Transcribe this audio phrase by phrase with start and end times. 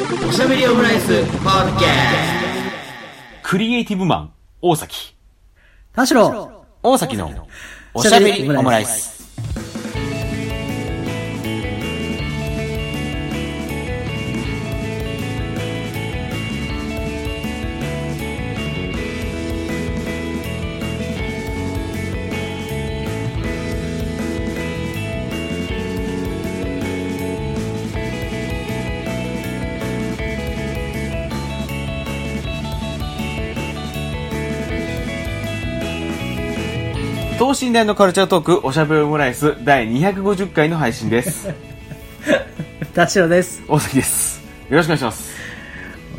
[0.00, 1.88] おしゃべりオムライスポッドキャ
[3.42, 5.14] クリエイティブマン、大崎。
[5.94, 7.30] 田代大崎の
[7.92, 9.19] おしゃべりオムライス。
[37.60, 41.50] 等身大のカルチャートーク、おしゃべりオムライス第250回の配信です。
[42.94, 43.62] 田代です。
[43.68, 44.40] 大崎です。
[44.70, 45.34] よろしくお願いします。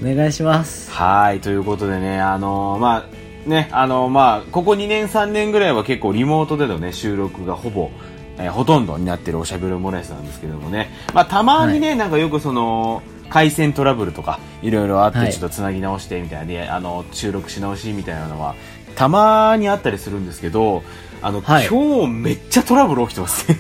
[0.04, 0.91] お願いします。
[0.91, 3.05] はい、ということでね、あのーま
[3.48, 7.89] あ、ね、あのーまあ、ここ2年3年ぐらいは結構リモートでのね、収録がほぼ、
[8.38, 18.53] えーほとんどになってるおしゃべりオムライスなんですけどもね、まあ、たまにね、なんかよくその、回線トラブルとか、いろいろあって、はいちょっとつなぎ直してみたいな、で、あの、収録し直しみたいなのは、
[18.95, 20.84] たまにあったりするんですけど、
[21.22, 23.58] あの、はい今日めっちゃトラブル起きてますね。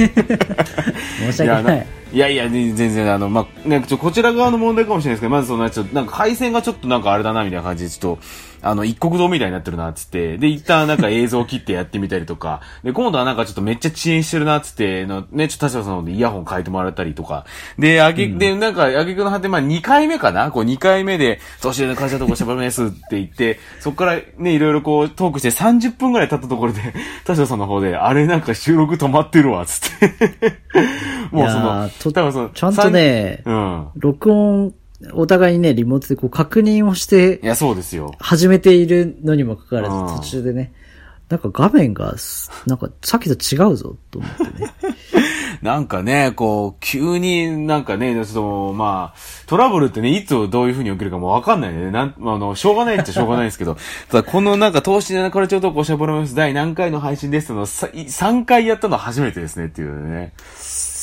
[1.30, 1.86] 申し訳ない。
[2.12, 8.22] いやいや、ね全然、あの、まあ、ね、ちょ、こちら側の問題かもしれないですけど、まずその、ちょっと、なんか回線がちょっとなんかあれだな、みたいな感じで、ちょっと、
[8.62, 17.46] あの、一国道みたいになってるな、つって、で、一旦なんか映像切ってやってみたりとか、で、今度はなんかちょっとめっちゃ遅延してるな、つって、のね、ちょっと田代さんの方でイヤホン変えてもらったりとか、
[17.78, 20.50] で、あげ、で、なんか、あげくの果て、まあ、2回目かな？
[20.50, 26.80] こう、2回目で、年上の会社とこしゃべりですって言って、そっからね、いろいろこう、トークして30分ぐらい経ったところで、
[27.24, 30.10] 田代さんの方で、あれなんか収録止まってるわ、つって。
[31.30, 33.86] もうその多分その、ちゃんとね三うん。
[33.96, 34.74] 録音、
[35.12, 38.14] お互いにね、リモートでこう確認をしていや、そうですよ。
[38.18, 40.72] 始めているのにもかかわらず、うん途中でね、
[41.30, 44.74] なんか画面がす、なんかさっきと違うぞ、と思ってね。
[45.62, 51.90] なんかね、こう、急になんかね、ちょっと、まあ、トラブルってね、いつどういう風に起きるかもわかんないね。
[51.90, 53.76] なん、あの、しょうがないっちゃしょうがないですけど、
[54.10, 60.32] ただこのなんか、投資でカルチャートークおしゃべります第何回の配信ですの、さ3回やったのは初めてですねっていうね。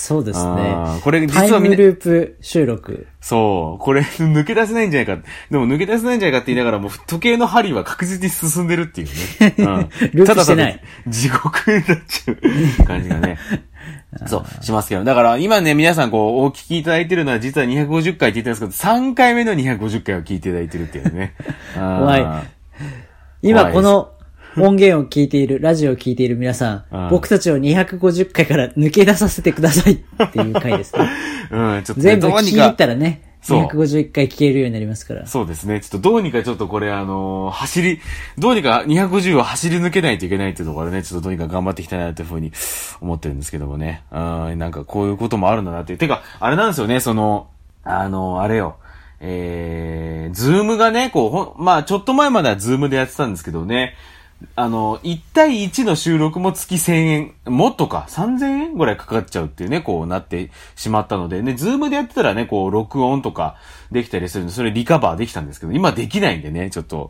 [0.07, 1.01] そうですあねー。
[1.01, 3.07] これ実はみんな、ループ収録。
[3.19, 5.22] そう、これ抜け出せないんじゃないか。
[5.51, 9.53] でも抜け出せないんじゃないかって言いながら、もう時計の針は確実に進んでるっていうね。
[9.59, 9.66] うん。
[10.13, 12.34] ループしてない地獄になっちゃ
[12.84, 13.38] う感じがね。
[14.28, 15.03] そう、しますけど。
[15.03, 21.34] だから今ね、皆さんこう、お聞きいただいてるのは実は250回って言ってるんですけど、3回目の250回を聞いていただいてるっていうね。
[21.75, 22.44] 怖いあ
[23.41, 24.12] 今この
[24.58, 31.09] 音源を聞いている、ラジオを聞いている皆さうんん、僕たちを250回から抜け出させてくださいっていう回ですね。
[31.52, 35.25] ー うん、ちょっとね全部聞き入どうにかったらね、そう251回聞けるようになりますから。
[35.25, 35.80] そうですね。
[35.80, 38.00] ちょっとどうにかちょっとこれあのー走り、
[38.38, 42.52] どうにか250を走り抜けないといけないっていうところでね、ちょっとどうにか頑張っていきたいなというふうに
[43.00, 44.03] 思ってるんですけどもね。
[44.12, 46.00] うん、なんかこういうこともあるんだなっていう。
[46.00, 47.47] てか、あれなんですよね、その、
[47.84, 48.78] あのーあれよ。
[49.19, 53.96] えー、ズームがね、こう、ほん、まあちょっと前まではズームでやってたんですけどね、
[54.56, 63.56] あの、1対1の収録も月1000円、もっとか、3000円ぐらいかかっちゃうっていうね、こうなってしまったので、ね、ズームでやってたらね、こう、録音とか
[63.92, 67.09] できたりするんで、それリカバーできたんですけど、今できないんでね、ちょっと、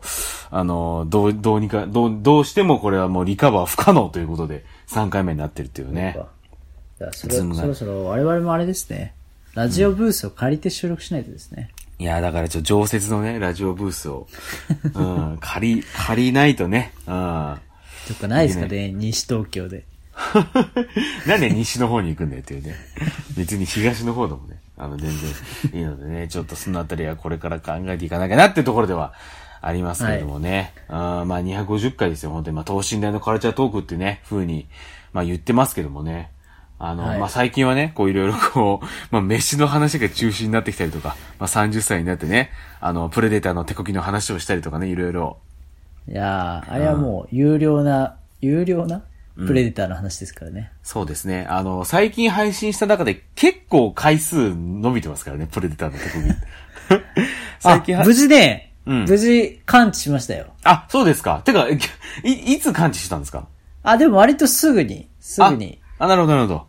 [0.50, 6.18] あの、どう、どうにか、どう、どうしてもこれはもうリカバー不可能ということで、3回目になってるっていうね。
[7.12, 9.14] それズームがそろそろ我々もあれですね。
[9.54, 11.70] ラジオブースを借りて収録しないとですね。
[11.98, 14.28] いや、だからちょっと常設のね、ラジオブースを、
[14.94, 17.58] うん、 借り、借りないとね、うん。
[18.06, 18.66] とかないですか？
[18.66, 19.84] ね、西東京で。
[21.26, 22.74] なんで西の方に行くんだよっていうね。
[23.36, 25.10] 別に東の方でもね、あの、全
[25.72, 29.12] 然いいのでね、ちょっとそのあたりはこれから考えていかなきゃなっていうところでは
[29.60, 30.72] ありますけれどもね。
[30.88, 32.56] あーまあ250回ですよ、本当に。
[32.56, 34.66] まあ等身大のカルチャートークっていうね、風に、
[35.12, 36.30] まあ言ってますけどもね。
[36.80, 42.50] あの、はいまあ最近はね、こういろいろこう、 まあ飯の話が中心になってきたりとか、まあ30歳になってね、
[42.80, 45.38] あの、プレデターの手こきの話をしたりとかね、いろいろ。
[46.08, 49.02] いやー、あれはもう有料な、有料な
[49.36, 50.70] プレデターの話ですからね。
[50.82, 51.46] そうですね。
[51.50, 56.34] あの、最近配信した中で結構回数伸びてますからね、プレデターの手こぎ。
[57.60, 60.46] 最近無事ね、うん無事感知しましたよ。
[60.64, 61.42] あ、そうですか。
[61.44, 61.76] てか、い、
[62.54, 63.46] いつ感知したんですか？
[63.82, 65.78] あ、でも割とすぐに、すぐに。
[65.98, 66.66] あ、あなるほど、なるほ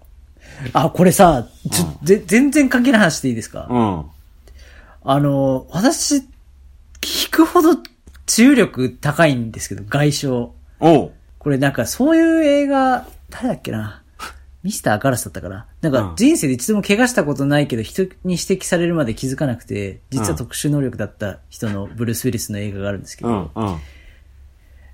[0.74, 3.76] あ、これさ、ちょ、ぜ全然関係ない話でいいですか、ど。
[3.76, 4.06] うん。
[5.04, 6.24] あの、私、
[7.02, 7.78] 聞くほど
[8.26, 10.28] 治癒力高いんですけど、外傷。
[10.80, 11.12] おう。
[11.38, 14.04] これなんかそういう映画、誰だっけな？
[14.62, 15.68] ミスターガラスだったかな？
[15.82, 23.78] なんうんか人生で一度も怪我したことないけど人に指摘されるまで気づかなくて、実は特殊能力だった人のブルース・ウィリスの映画があるんですけど、うん、うん。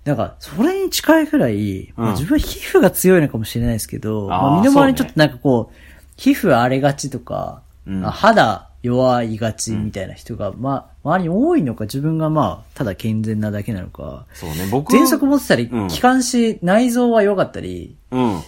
[0.06, 5.76] なんか、それに近いくらい、まあうん自分は皮膚が強いのかもしれないですけど、まあ、身の回りにちょっとなんかこう、
[6.16, 7.62] 皮膚荒れがちとか、
[8.04, 14.94] 肌弱いがちみたいな人が、まあ、周りに多いのか、自分がまあ、ただ健全なだけなのか、そうね、僕。
[14.94, 18.42] 喘息持ってたり、うん気管支、内臓は弱かったり、うん。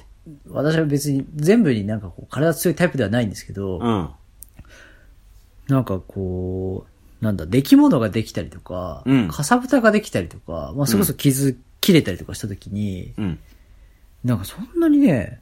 [0.49, 4.09] 私は別に全部になんかこう、体強いタイプではないんですけど、うん。
[5.69, 13.39] なんかこう、なんだ、出来物ができたりとか、うんかさぶたができたりとか、まあ、それこそ傷切れたりとかした時に、うん。
[14.23, 15.41] なんかそんなにね、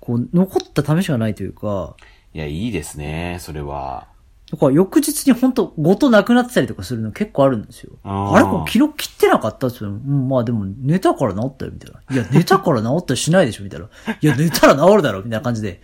[0.00, 1.96] こう、残った試しがないというか、
[2.34, 4.06] いや、いいですね、それは。
[4.50, 7.92] だから翌日に本当ごとなくなってたりとかするの結構あるんですよ。
[8.02, 12.00] あれこれ昨日切ってなかったっつってうん、まあでも寝たから治ったよ、みたいな。
[12.14, 13.88] いや、寝たから治ったりしないでしょ、みたいな。
[14.20, 15.82] いや、寝たら治るだろ、みたいな感じで。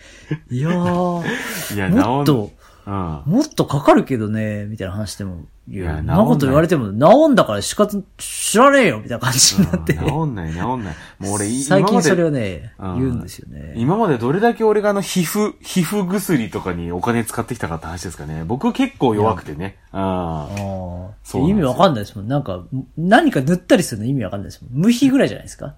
[0.51, 1.25] いやー、
[1.77, 2.51] いや、もっと、うん。
[2.87, 9.95] もっとかかるけどね、みたいな話でも、いや、なこと言われても、治んだから仕方、知らねえよ、みたいな感じになって。
[9.95, 10.95] 治んない、治んない。
[11.19, 13.73] もう俺、い最近それをね、言うんですよね。
[13.77, 18.45] 今までどれだけ俺があの、皮膚、皮膚薬とかにお金使ってきたかって話ですかね。
[18.45, 19.79] 僕結構弱くてね。
[19.93, 20.01] うん。
[20.01, 21.11] ああ。
[21.25, 22.29] そう意味わかんないですもん。
[22.29, 22.65] なんか、
[22.99, 24.83] 何か塗ったりするの意味わかんないですもん。
[24.83, 25.75] 無比ぐらいじゃないですか？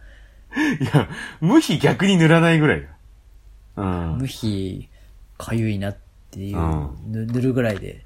[0.80, 1.08] いや、
[1.40, 2.88] 無比逆に塗らないぐらいだ。
[3.76, 3.84] う
[4.16, 4.18] ん。
[4.18, 4.88] 無比、
[5.38, 6.00] かゆいなって
[6.40, 8.04] いう、うんぬ塗るぐらいで、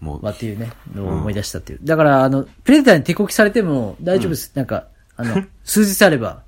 [0.00, 1.78] もうまあ、っていうね、のを思い出したっていう。
[1.82, 4.52] だから、あの、プレデターに手こきされても大丈夫です。
[4.54, 6.42] なんか、あの、 数日あれば、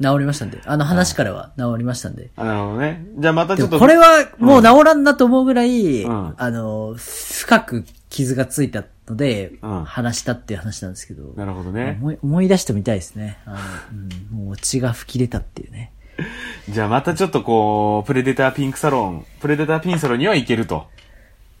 [0.00, 0.60] 治りましたんで。
[0.64, 2.30] あの話からは治りましたんで。
[2.36, 3.04] あなるほどね。
[3.18, 3.78] じゃあまたちょっと。
[3.78, 11.98] これはもう治らんなと思うぐらい、うんあの、深く傷がついたので、うん話したっていう話なんですけど、なるほどね。
[12.00, 13.38] 思い思い出してみたいですね。
[13.44, 13.50] あ
[13.92, 15.92] の、うん、もう血が吹き出たっていうね。
[16.68, 20.86] じゃあまたちょっとこう、プレデターピンクサロン、プレデターピンサロンには行けると。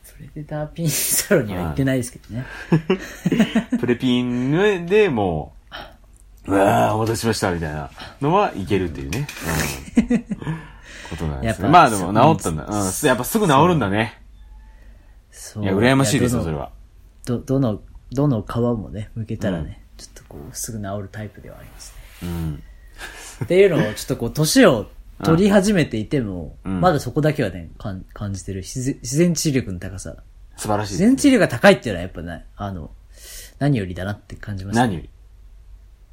[0.04, 2.46] プレデターピンサロンには行ってないですけどね。
[3.80, 5.54] プレピンでも
[6.46, 7.90] う、うわー、お待たせしました、みたいな
[8.20, 9.26] のはいけるっていうね。
[10.10, 10.54] うん。
[11.10, 11.46] ことなんですね。
[11.48, 12.66] やっぱまあでも治ったんだ。
[12.66, 13.06] うん。
[13.06, 14.20] やっぱすぐ治るんだね。
[15.30, 16.70] そういや、羨ましいですよ、やそれは。
[17.24, 17.80] どのど、どの、
[18.12, 22.28] どの皮もね、向けたらね、ちょっとこう、すぐ治るタイプではありますね。
[22.28, 22.62] うん。
[23.44, 24.86] っていうのを、ちょっとこう、年を
[25.22, 30.16] 取り始めていても、うんまだそこだけはね、かん感じてる自然自然治癒力の高さ。
[30.56, 32.90] 素晴らしい自です、然治癒力が高いっていうのはやっぱね、あの、
[33.58, 35.10] 何よりだなって感じました、何より？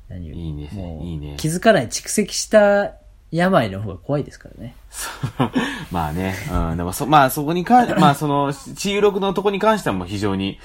[0.09, 0.39] 何より。
[0.41, 2.93] いいねもういいね気づかない蓄積した
[3.31, 4.75] 病の方が怖いですからね。
[5.91, 6.35] まあね。
[6.51, 6.77] うん。
[6.77, 10.59] でもそ、まあそこにかん、 まあその、治癒力のとこに関してはもう非常に、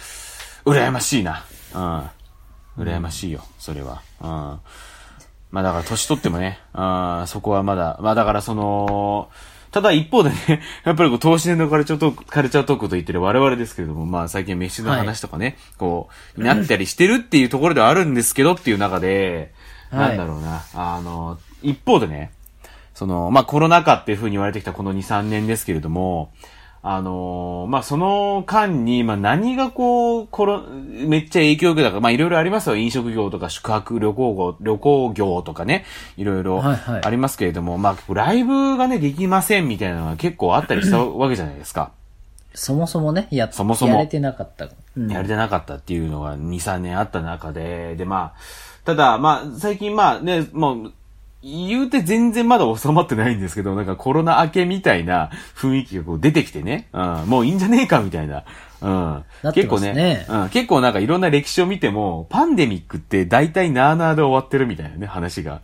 [0.64, 1.44] 羨ましいな。
[1.74, 2.10] うん。
[2.84, 4.02] 羨ましいよ、それは。
[4.20, 4.60] うん。
[5.52, 9.31] まあだから年取ってもね、うん、そこはまだ、まあだからその、
[9.70, 10.37] ただ一方でね、
[10.84, 19.52] やっぱりこう、投資年のカルチャートーク、カルチャートークと言ってる我々ですけれども、まあ最近飯の話とかね、こう、になったりしてるっていうところではあるんですけどっていう中で、
[19.90, 20.08] はい。
[20.08, 22.32] なんだろうな、あの、一方でね、
[22.94, 26.32] その、まあ、コロナ禍っていう風に言われてきたこの2、3年ですけれども、
[26.84, 32.76] あのーまあ、その間に、まあ、何がこう、コロ、めっちゃ影響を受けたか、まあ、いろいろありますよ。
[32.76, 35.84] 飲食業とか宿泊旅行業、旅行業とかね、
[36.17, 41.93] いろいろはいはいありますけれども、まあ、ライブがね、できませんみたいなのが結構あったりしたわけじゃないですか。
[42.52, 44.69] そもそもね、や、そもそもやれてなかった。
[44.96, 48.38] うんやれてなかったっていうのが2、3年あった中で、で、まあ、
[48.84, 50.93] ただ、まあ、最近まあね、もう、
[51.42, 58.44] 言うて全然まだ収まってないんですけど、なんかコロナ明けみたいな雰囲気がこう出てきてね、うん、もういいんじゃねえかみたいな、
[58.80, 59.24] うん。
[59.42, 65.62] なって結構ね、うん、結構なんかいろんな歴史を見ても、パンデミックって大体なーなーで終わってるみたいなね、話が。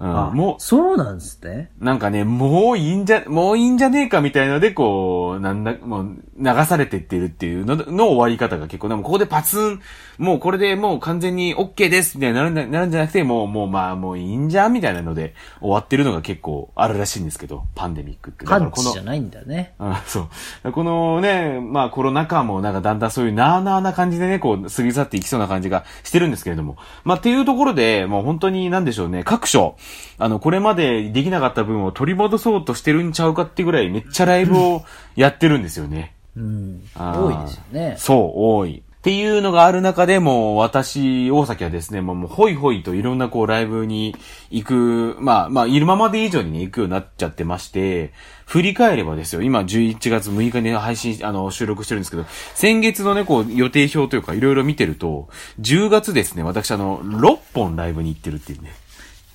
[0.00, 1.70] うん、あもう、そうなんですね。
[1.78, 9.80] なんかね、もういいんじゃ、もういいんじゃねえかみたいので、こう、なんだ、もう、流されてってるっていうのの終わり方が結構、でもここでパツン、
[10.20, 18.44] もうこれでもう完全に OK ですみたいになるんだなるんじゃなくて、もう、もうまあ、もういいんじゃんみたいなので終わってるのが結構あるらしいんですけど、パンデミックって。
[18.44, 19.72] だパからこのじゃないんだね。
[19.80, 20.28] あそ
[20.62, 20.72] う。
[20.72, 26.76] このね、まあコロナ禍もなんかだんだんそういうなーなーな感じでね、こう過ぎ去っていきそうな感じがしてるんですけれども。
[27.02, 29.76] まあっていうところで、もう本当になんでしょうね、各所、
[30.18, 34.82] あの、これまでできなかった分を取り戻そうとしてるんちゃうかってぐらいめっちゃライブを
[35.16, 36.12] やってるんですよね。
[36.36, 36.82] うん。
[36.94, 37.94] 多いですよね。
[37.96, 38.82] そう、多い。
[39.00, 44.14] っていうのがある中でもう私、大崎はですね、もうもうほいほいといろんなこうライブに
[44.50, 48.12] 行く、まあまあいるままで以上にね、行くようになっちゃってまして、
[48.44, 55.30] 振り返ればですよ、今11月6日に配信、あの、収録してるんですけど、先月のね、こう予定表というかいろいろ見てると、
[55.60, 58.70] 10月ですね、私あの、6本ライブに行ってるっていうね。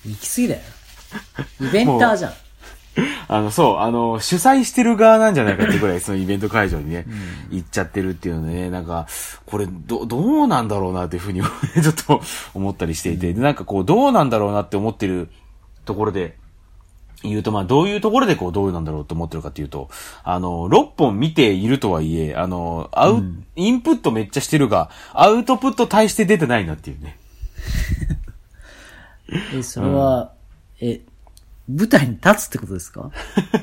[0.04, 0.60] 行き過ぎだよ。
[1.60, 2.32] イベンターじゃん。
[3.28, 7.06] あの、そう、あの、主催してる側なんじゃないかってぐらい、そのイベント会場にね、
[7.50, 9.06] 行っちゃってるっていうのでね、なんか、
[9.44, 11.42] これ、ど、どうなんだろうなっていうふうに、
[11.82, 12.22] ちょっと
[12.54, 15.28] 思ったりしていて、で、なんかこう、どうなんだろうなって思ってる
[15.84, 16.36] ところで、
[17.22, 19.88] 言うと、まあ、どういうところでこう、どうなんだろうと思ってるかっていうと、
[20.22, 23.22] あの、6本見ているとはいえ、あの、アウ、
[23.56, 27.18] インプットめっちゃしてるが、アウトプット対して出てないなっていうね。
[29.54, 30.32] え、それは、
[30.80, 31.00] え、
[31.68, 33.10] 舞台に立つってことですか？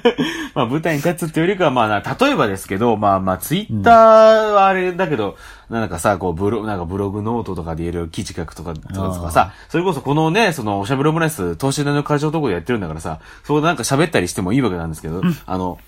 [0.56, 5.38] まあ舞台に立つっていうよりかは、まあな、例えばですけど、まあまあツイッターはあれだけど、
[5.70, 8.82] なんかさ、こうブロ、なんかブログノートとかでいろいろ記事書くとか、と
[9.22, 15.80] かさ、それこそこのね、そのおしゃべりオムライス、東芝の会場とこでやってるんだからさ、そこでなんか喋ったりしてもいいわけなんですけど、あの、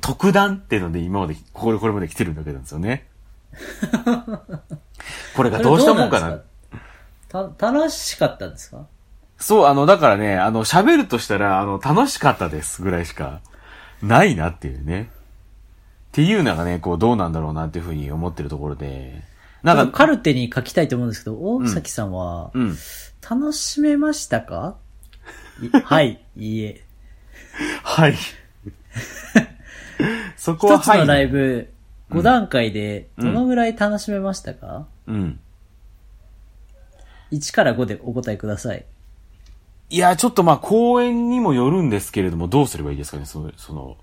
[0.00, 3.06] 特段っていうので今まで、これ、これまで来てるだけなんですよね。
[5.36, 6.38] これがどうしたもんかな。
[7.28, 8.86] た、楽しかったんですか？
[9.38, 13.40] そう、あの、だからね、あの、喋るとしたら、あの、楽しかったですぐらいしか、
[14.02, 15.10] ないなっていうね。
[16.08, 19.22] っていうのがね、こう、どうなんだろうなっていうふうに思ってるところで。
[19.62, 22.76] なんか、カルテに書きたいと思うんですけど、大崎さんは、うん。
[23.28, 24.76] 楽しめましたか、
[25.60, 26.84] い はい、いいえ。
[27.82, 28.14] はい。
[30.36, 31.72] そこは一つのライブ。
[32.08, 35.40] ブ、5段階で、うんどのぐらい楽しめましたか、うん。
[37.32, 38.84] ?1 から5でお答えください。
[39.88, 43.96] いや、ちょっとまあ、公演にもよるんですけれども、どうすればいいですかね、その、その、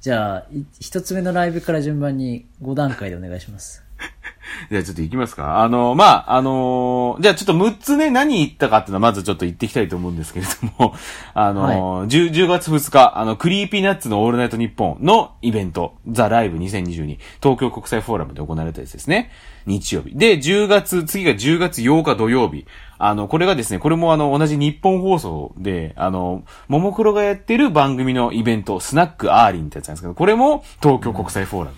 [0.00, 0.46] じゃあ、
[0.80, 3.82] 一つ目のライブから順番に5段階でお願いします。
[4.70, 5.62] じゃあちょっと行きますか。
[5.62, 10.94] あの、まあ、あのーじゃあちょっと6つね、何言ったかっていうのはまずちょっと言っていきたいと思うんですけれども、
[11.34, 19.30] あのー 10, 10月2日、あの、 Creepy Nuts のオールナイトニッポンのイベント、ザ・ライブ2022、東京国際フォーラムで行われたやつですね。
[19.66, 20.14] 日曜日。
[20.14, 22.66] で、10月、次が10月8日土曜日。
[22.98, 31.76] あの、これがですね、これもあの、同じ日本放送で、あの、ももクロがやってる番組のイベント、スナックアーリンってやつなんですけど、これも東京国際フォーラム。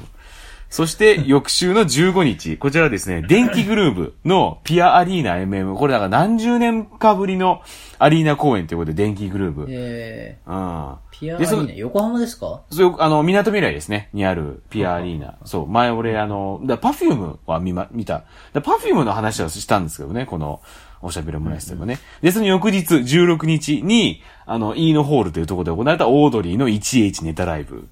[0.69, 7.63] そして、翌週の15日、こちらはですね、電気グルーブのピアアリーナ MM、これだから何十年かぶりの
[7.99, 9.67] アリーナ公演ということで、電気グルーブ。
[9.71, 10.55] えうん。
[10.55, 12.63] ー、ピアアリーナ、横浜ですか？
[12.71, 15.37] そう、あの、港未来ですね、にあるピアアリーナ。
[15.45, 18.25] そう、前俺、あの、だパフュームは見ま、見た。
[18.53, 20.61] だ Perfume の話はしたんですけどね、この、
[21.01, 21.99] おしゃべりオムライスでもね。
[22.23, 27.87] で、その翌日、16日に、あの、イイノホールというところで行われたオードリーの 1H ネタライブ。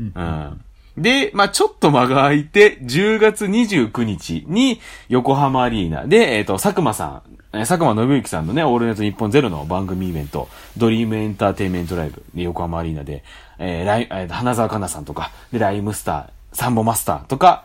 [0.00, 0.60] うん。
[0.96, 7.22] で、まあちょっと間が空いて、10月29日に横浜アリーナで、えっ、と、佐久間さん、
[7.52, 13.24] 佐久間宣行さんのね、オールナイトニッポンゼロの番組イベント、ドリームエンターテイメントライブで横浜アリーナで、
[13.58, 17.64] えーライえー花澤香菜さんとか、で、ライムスター、サンボマスターとか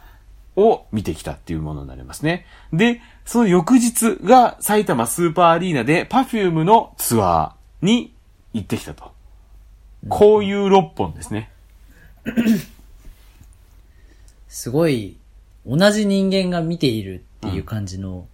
[0.56, 2.46] を見てきたっていうものになりますね。
[2.72, 8.14] で、その翌日が埼玉スーパーアリーナで Perfume のツアーに
[8.54, 9.12] 行ってきたと。
[10.10, 11.50] こういう6本ですね。
[14.58, 15.18] すごい、
[15.68, 18.26] 同じ人間が見ているっていう感じの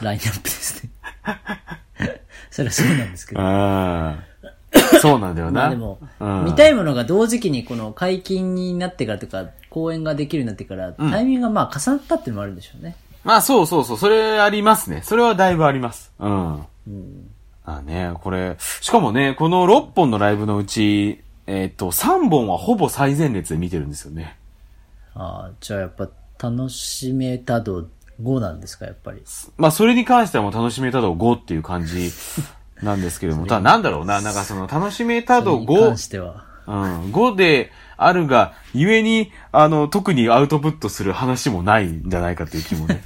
[0.00, 0.90] ラインナップですね。
[2.52, 3.40] それはそうなんですけど。
[3.42, 4.20] あ
[5.00, 5.62] そうなんだよな。
[5.62, 12.94] まあでも、うん見たいものが同時期にこの解禁になってからとか、公演ができるようになってから、タイミングがまあ重なったっていうのもあるんでしょうね。
[13.24, 15.02] まあそうそうそう、それありますね。
[15.02, 16.12] それはだいぶあります。
[16.20, 16.64] うん。
[17.64, 24.36] あね、これ、しかもね、この6本のライブのうち、えっ、と、3本はほぼ最前列で見てるんですよね。
[25.20, 26.08] ああ、じゃあやっぱ
[26.42, 27.88] 楽しめた度
[28.22, 29.22] 5なんですか、やっぱり？
[29.58, 32.10] まあそれに関してはもう楽しめた度5っていう感じ
[32.82, 36.46] なんですけども、ただなんだろうな、なんかその楽しめた度それに関5、しては。
[36.66, 43.02] うん、5であるが、ゆえに、あの、特にアウトプットする話もないんじゃないかっていう気もね。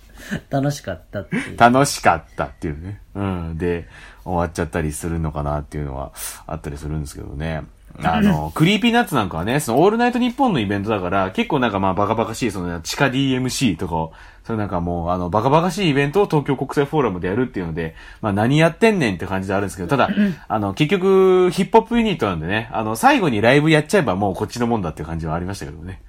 [0.48, 1.58] 楽しかったっていう。
[1.58, 3.02] 楽しかったっていうね。
[3.14, 3.58] うん。
[3.58, 3.88] で、
[4.24, 6.12] 終わっちゃったりするのかなっていうのは
[6.46, 7.64] あったりするんですけどね。
[8.02, 14.12] あの、 Creepy Nuts なんかはね、そのオールナイトニッポンのイベントだから、結構なんかまあバカバカしい、その地下 DMC とかを、
[14.44, 20.10] それなんかもう、あの、バカバカしいイベントを東京国際フォーラムでやるっていうので、まあ何やってんねんって感じであるんですけど、ただ、
[20.46, 26.00] あの、結局、ヒップホップユニットなんでね、あの、最後にライブやっちゃえばもうこっちのもんだっていう感じはありましたけどね。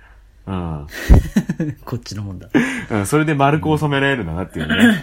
[0.49, 0.87] うん。
[1.85, 2.49] こっちのもんだ。
[2.89, 5.01] うん、それで丸く収められるんだなっていうね。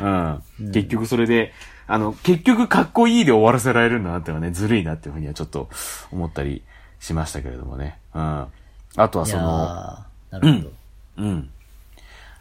[0.59, 0.73] うん。
[0.73, 1.52] 結局それで、
[1.87, 5.69] あの、結局かっこいいで終わらせられるんだなっていうのはね、ずるいなっていうふうにはちょっと
[6.11, 6.62] 思ったり
[7.00, 7.99] しましたけれどもね。
[8.15, 8.47] うん。
[8.97, 9.99] あとはいその、
[10.31, 10.73] なるほど。
[11.19, 11.50] うん。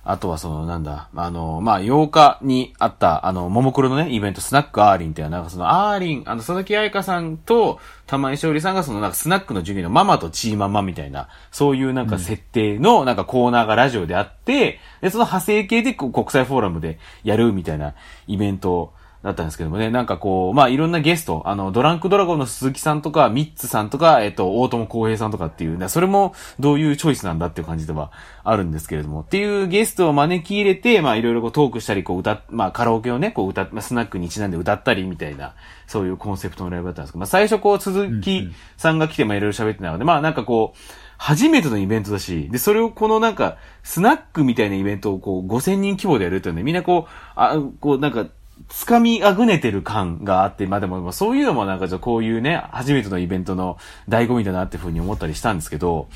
[0.08, 17.96] あとはその、なんだ、あの、まあ、8日にあった、あの、ももクロのね、イベント、スナックアーリンっていう、なんかその、アーリン、あの、佐々木彩香さんと、玉井しおりさんがその、なんかスナックの授業のママとチーママみたいな、そういうなんか設定の、なんかコーナーがラジオであって、で、その派生系で国際フォーラムでやるみたいな
[18.28, 18.94] イベント
[19.26, 28.12] だったんですけどもね、なんかこう、まあいろんなゲスト、あの、ドランクドラゴンの鈴木さんとか、ミッツさんとか、えっと、大友康平さんとかっていう、ね、それもどういうチョイスなんだっていう感じでは
[28.44, 35.56] あるんですけれども、っていうゲストを招き入れて、まあいろいろこうトークしたり、こう歌、まあカラオケをね、こう歌、まあスナックにちなんで歌ったりみたいな、
[35.88, 40.80] そういうコンセプトのライブだったんですけど、まあ最初こう鈴木さんが来て、まあいろいろ喋ってたので、まあなんかこう、
[41.18, 48.28] 初めてのイベントだし、で、それをこのなんか、スナックみたいなイベントをこう、5000人規模でやるとね、みんなこう、あ、こうなんか、
[48.70, 53.78] 掴みあぐねてる感があって、まあでも、まあそういうのもなんかじゃこういうね、初めてのイベントの
[54.10, 56.08] 醍醐味だなってふうに思ったりしたんですけど、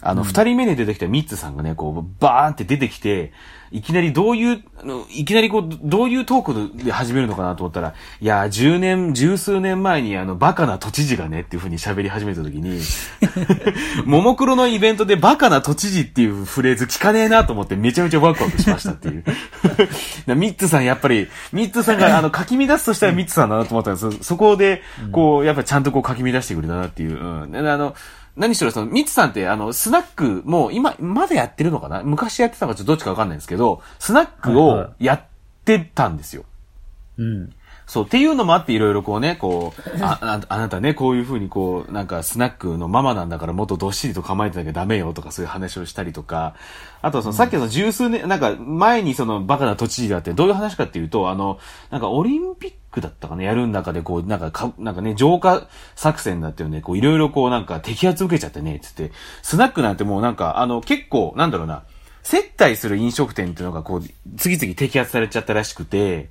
[0.00, 3.32] あの、二、人目に出てきたミッツさんがね、こう、バーンって出てきて、
[3.70, 12.80] いきなりどういう、あのいきなりこう、どういうトークで始めるのかなと思ったら、いや、十年、十数年前にあの、バカな都知事がねっていう風に喋り始めた時に、
[14.04, 19.24] ももクロのイベントでバカな都知事っていうフレーズ聞かねえなと思ってめちゃめちゃワクワクしましたっていう。
[20.34, 24.82] ミッツさんやっぱり、ミッツさんがあの、書き乱すとしたらミッツさんだなと思ったんですそこで、
[25.12, 27.18] こう、やっぱちゃんとこう書き乱してくれたなっていう。
[27.18, 27.52] うん。
[27.52, 27.94] であの、
[28.38, 32.02] 何しろその、ミッツさんって、あの、スナック、もう今、まだやってるのかな？
[32.02, 35.22] 昔やってたのかちょっとどっちかわかんないんですけど、スナックをやっ
[35.64, 36.44] てたんですよ。
[37.18, 37.52] うん。
[37.86, 46.54] そう、っていうのもあっていろいろこうね、こう、あ、ああなたね、こういう風にこう、なんかスナックのママなんだからもっとどっしりと構えてなきゃダメよとかそういう話をしたりとか、
[47.00, 51.58] あとその、さっきの十数年、なんか前にそのバカな都知事があってどういう話かっていうと、あの、
[51.90, 61.84] なんかオリンピックだったかな、やる中でこう、なんかか、なんかね、浄化作戦だっていうね、こういろいろこうなんか摘発受けちゃってね、つって、スナックなんてもうなんか、あの、結構、なんだろうな、
[62.22, 64.02] 接待する飲食店っていうのがこう、
[64.36, 66.30] 次々摘発されちゃったらしくて、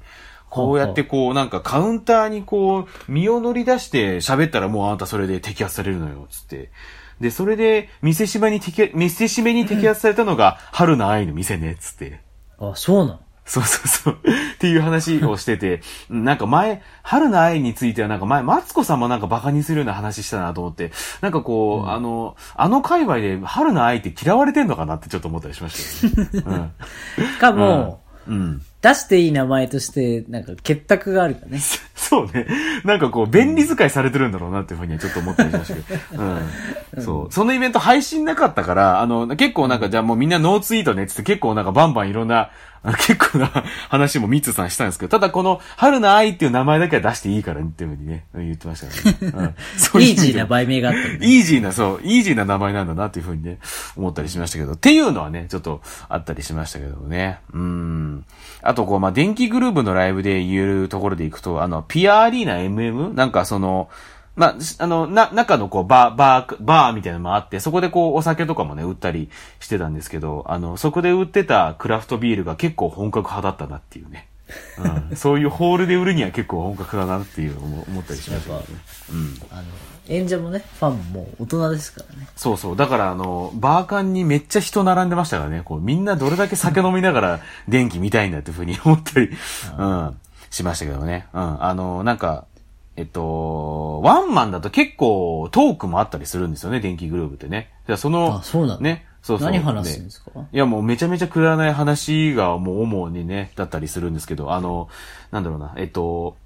[0.50, 6.72] こうやってこう、なんかカウンターにこう、身を乗り出して喋ったらもうあなたそれで摘発されるのよ、つって。
[7.20, 12.22] で、それで、店締めに摘、店締めに摘発されたのが、春の愛の店ね、つって。
[12.60, 13.20] あ、そうなん。
[13.48, 14.14] そうそうそう。
[14.14, 26.72] っていう話をしてて、うんなんか前、春の愛についてはなんか前、マツコさんもなんかバカにするような話したなと思って、なんかこう、あの、あの界隈で春の愛って嫌われてんのかなってちょっと思ったりしましたよね。
[27.40, 28.36] かも、うん。
[28.36, 28.62] うん。
[28.82, 31.60] 出していい名前として、なんか結託があるかね。
[31.96, 32.48] そうね。
[32.84, 36.24] なんかこう、便利使いされてるんだろうなっていうふうにはちょっと思ったりしましたけど。
[36.96, 37.04] うん。
[37.04, 37.34] そう。
[37.34, 42.52] そのイベント配信なかったから、あの、結構なんかじゃあもうみんなノーツイートねっつって結構なんかバンバンいろんな、
[42.84, 43.48] あの結構な
[43.90, 49.56] 話もミッツさんしたんですけど、ただこの、春の愛っていう名前だけは出していいからっていうふうにね、言ってましたからね。
[49.96, 50.02] うん。
[50.04, 51.28] イージーな売名があったんで。
[51.28, 53.60] イージーな、そう、イージーな名前なんだなっていうふうにね、
[53.96, 57.40] 思ったりしましたけど、っていうのはね、ちょっとあったりしましたけどね。
[57.54, 58.26] うん。
[58.62, 63.14] あと、こう、まあ、電気グループのライブで言えるところでいくと、あの、ピアアリーナ MM?
[63.16, 63.90] なんかその、
[64.38, 74.28] まあ、しあの、な、中のこう、バー、バー、バーみたいなのもあって、そこでこう、お酒とかもね、売ったりしてたんですけど、あの、そこで売ってたクラフトビールが結構本格派だったなっていうね。
[75.10, 75.16] うん。
[75.18, 78.60] そういうホールで売るには結構本格だなっていう思思ったりしましたね。
[79.12, 79.38] うん。
[79.52, 79.64] あの、
[80.08, 82.28] 演者もね、ファンも大人ですからね。
[82.36, 82.78] そうそう。
[82.78, 85.62] だから、あの、バーカンにめっちゃ人並んでましたからね。
[85.66, 89.30] こう、みんなどれだけ酒飲みながら 電気見たいんだっていうふうに思ったり、
[89.78, 90.20] うん、
[90.50, 91.28] しましたけどね。
[91.34, 91.64] うん。
[91.64, 92.46] あの、なんか、
[92.98, 97.72] えっと、ワンマンだと結構トークもあったりするんですよね、電気グループってね。
[97.86, 99.06] じゃあその、あそうなんだね。
[99.22, 99.52] そうそう。
[99.52, 100.32] 何話すんですか？
[100.52, 104.90] いやもうめちゃめちゃくだらない話がもう主にね、だったりするんですけど、あの、
[105.32, 106.38] なんだろうな、えっと、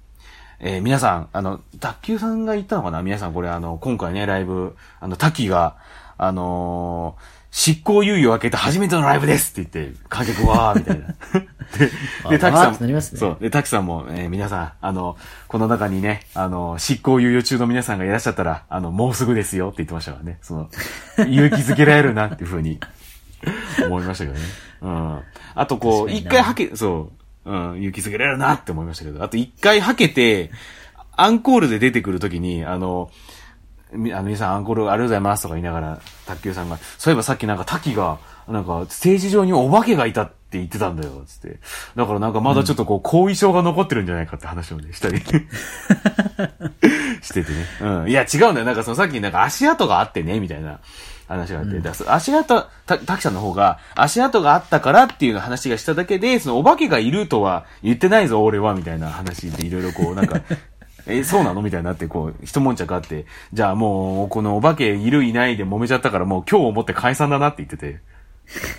[0.60, 3.02] えー皆さん、あの、卓球さんが言ったのかな？
[3.02, 5.76] 皆さんこれあの、今回ね、ライブ、あの、滝が、
[6.18, 11.06] あのー執行猶予を明けて初めてのライブですって言って、観客わーみたいな。
[11.78, 11.92] で、で、
[12.24, 13.36] あ滝さんねそう。
[13.40, 20.38] で、滝さんも、えー皆さん、あの、この中にね、あの、執行猶予中の皆さんがいらっしゃったら、あの、もうすぐですよって言ってましたからね。
[20.40, 20.70] その、
[21.18, 22.80] 勇気づけられるなっていうふうに
[23.84, 24.44] 思いましたけどね。
[24.80, 25.20] うん。
[25.54, 27.12] あとこう、一回はけ、そ
[27.44, 30.50] う、うん、勇気づけられるなって思いましたけど、あと一回はけて、
[31.16, 33.41] アンコールで出てくるときに、あの、み
[33.94, 41.58] あの皆さんアンコールありがとうございますとか言いながら、卓球さんが、そういえばさっきなんか滝が、なんか、ステージ上にお化けがいたって言ってたんだよ、つって。
[41.94, 45.20] だからなんかまだちょっとこう、後遺症が残ってるんじゃないかって話をね、したり。
[47.22, 47.66] しててね。
[47.80, 48.10] うん。
[48.10, 48.66] いや、違うんだよ。
[48.66, 50.80] なんかそのさっきなんか足跡があってね、みたいな
[51.28, 51.76] 話があって。
[51.76, 60.40] だからそ足跡、た、滝さんの方が、足跡があったからっていう話がしただけで、そのお化けがいるとは言ってないぞ、俺は、みたいな話でいろいろこう、なんか、
[61.06, 61.62] え、そうなの？
[61.62, 68.00] みたいになって、こう、一悶着あって、じゃあもう、このお化けいるいないで揉めちゃったから、もう今日をもって解散だなって言ってて。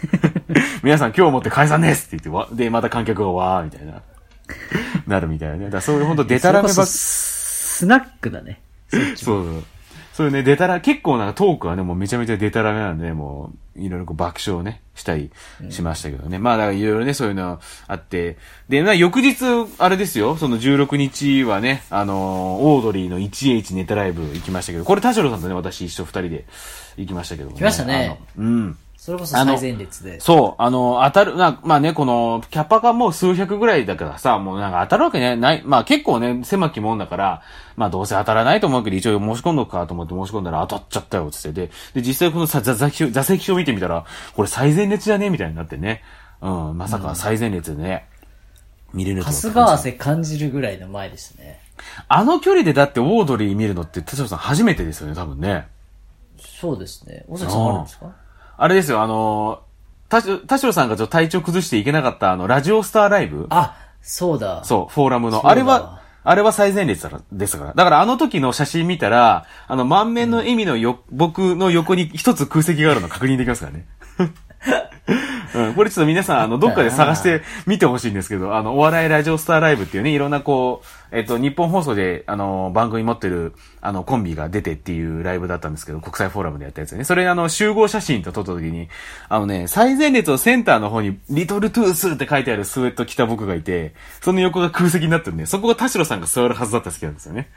[0.83, 4.01] 皆さん今日をもって解散ですって言ってわ、で、また観客がわーみたいな、
[5.07, 5.69] なるみたいなね。
[5.69, 8.62] だそういう本当デタラメばスナックだね。
[8.89, 9.63] そうそう。
[10.13, 15.31] そういうね、デタラ、結構なんかトークはね、もうめちゃめちゃデタラメなんでね、もう、いろいろこう爆笑をね、したり
[15.69, 16.38] しましたけどね。
[16.39, 18.38] まあだからいろいろね、そういうのあって。
[18.69, 19.36] で、な、翌日、
[19.79, 26.45] あれですよ、その16日はね、あのーオードリーの 1H ネタライブ行きましたけど、これ田代さんとね、私一緒二人で
[26.97, 27.59] 行きましたけども、ね。
[27.59, 28.77] 来ましたねうん。
[29.03, 30.21] それこそ最前列で。
[30.21, 37.41] そう、あの、当たる、な、まあね、この、キャパがもう数百ぐらいだからさ、もうなんか当たるわけね、ない、まあ結構ね、狭きもんだから、
[37.75, 41.67] まあどうせ当たらないと思うけど、一応申し込んどくかと思って申し込んだら当たっちゃったよ、つって。
[41.67, 44.05] で、で、実際このさ座座席座席表見てみたら、
[44.37, 46.01] これ最前列じゃねみたいになってね。
[46.39, 48.07] うん、まさか最前列でね、
[48.93, 51.59] 見れるとは春日汗感じるぐらいの前でしたね。
[52.07, 55.67] あの距離でだってオードリー見るのって、田代さん初めてですよね、多分ね。
[56.37, 57.25] そうですね。
[57.27, 58.22] 尾崎さんあるんですか？
[58.57, 59.63] あれですよ、あの、
[60.09, 63.47] 田代田代さんがちょっと体調崩していけなかった、あの、ラジオスターライブ？
[63.49, 64.63] あ、そうだ。
[64.63, 65.47] そう、フォーラムの。
[65.47, 67.73] あれは、あれは最前列ですから。
[67.73, 73.87] だからあの時の写真見たら、あの、満面の笑みのよ、僕の横に一つ空席があるの確認できますからね。
[75.55, 87.03] うん、これちょっと皆さん、あの、どっかで探して見てほしいんですけど、あの、お笑いラジオスターライブっていうね、いろんなこう、えっと、日本放送で、あの、番組持ってる、あの、コンビが出てっていうライブだったんですけど、国際フォーラムでやったやつね。
[87.03, 88.87] それ、あの、集合写真と撮った時に、
[89.29, 97.49] あのね、最前列のセンターの方に、リトルトゥースって書いてあるスウェット着た僕がいて、その横が空席になってるんで、そこが田代さんが座るはずだった席なんですよね。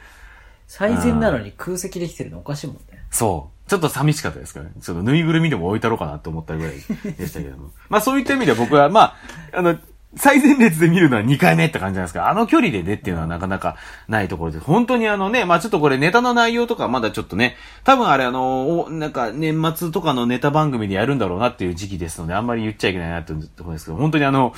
[0.66, 3.04] 最前なのに空席できてるのおかしいもんね。
[3.10, 3.55] そう。
[3.68, 4.72] ちょっと寂しかったですからね。
[4.80, 7.70] ちょっとぬいぐるみでも置いたろうかなって思ったぐらいでしたけども。
[7.88, 9.16] まあそういった意味では僕は、まあ、
[9.52, 9.76] あの、
[10.14, 13.76] 最前列で見るのは2回目って感じなんですが、あの距離でねっていうのはなかなか
[14.08, 24.54] ないところで、本当にあのね、まあちょっとこれネタの内容とかまだちょっとね、多分あれあの、おなんか年末とかのネタ番組でやるんだろうなっていう時期ですので、あんまり言っちゃいけないなっていうところですけど、本当にあの、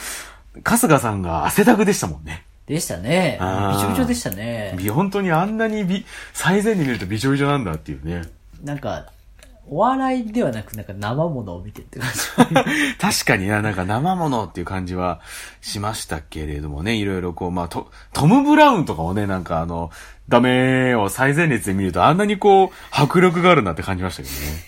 [0.65, 2.45] 春日さんが汗だくでしたもんね。
[2.67, 3.39] でしたね。
[3.41, 4.75] びちょびちょでしたね。
[4.79, 8.38] び本当にあんなにび、最前に見るとびちょびちょなんだっていうね。
[8.63, 9.07] なんか、
[9.71, 12.55] お笑いではなく、なんか生ものを見てって感じ。
[12.99, 15.21] 確かにな、なんか生ものっていう感じは
[15.61, 19.91] しましたけれどもね、いろいろこう、まあ、トトム・ブラウンとかもね、なんかあの、
[20.29, 24.17] ダメを最前列で見るとあんなにこう、迫力があるなって感じまし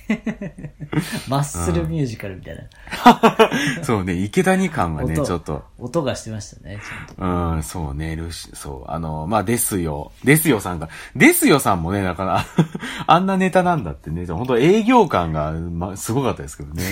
[0.08, 0.16] たけ
[0.48, 0.74] どね。
[1.28, 3.84] マッスルミュージカルみたいな。
[3.84, 5.64] そうね、池谷感がね、音ちょっと。
[5.78, 7.54] 音がしてましたね、ちゃんと。
[7.56, 10.12] うん、そうね、ルシ、そう、あの、まあ、ですよ。
[10.24, 12.46] ですよさんが、ですよさんもね、だから、
[13.06, 16.82] あんなネタなんだってね、本当営業感が、まあ、すごかったですけどね。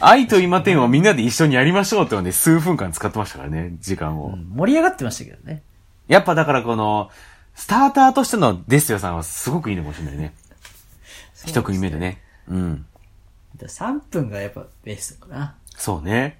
[0.00, 4.28] 愛と今天をみんなで一緒にやりましょうってので、数分間使ってましたからね、時間を。
[4.28, 5.62] うん盛り上がってましたけどね。
[6.08, 7.10] やっぱだからこの、
[7.54, 10.34] スターターとしてのですよさんはすごくいいのかもしれないね。
[11.46, 12.20] 一組目でね。
[12.48, 12.86] うん。
[13.58, 15.56] 3分がやっぱベストかな。
[15.76, 16.38] そうね。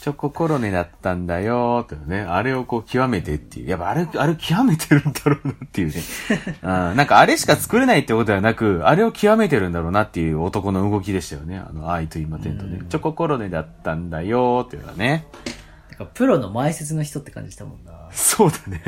[0.00, 2.20] チョココロネだったんだよーってね。
[2.20, 3.68] あれをこう極めてっていう。
[3.68, 5.94] やっぱあれ、あれ極めてるんだろうなっていうね。
[6.62, 6.68] うん。
[6.96, 11.58] なんかあれしか作れないってことではなく、あれを極めてるんだろうなっていう男の動きでしたよね。
[11.58, 12.80] あの、愛と今天とね。
[12.88, 15.26] チョココロネだったんだよーっていうのはね。
[15.90, 17.92] なんかプロの前説の人って感じしたもんな。
[18.16, 18.82] そうだね。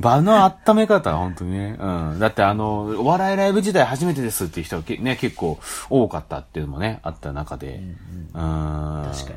[0.00, 1.76] 場の温め方は本当にね。
[1.78, 2.18] うん。
[2.18, 7.76] だってあの、お笑いライブ時代初めてですっていう人がけね、結構多かったっていうのもね、あった中で。
[7.76, 8.32] うん。
[8.34, 9.32] 確か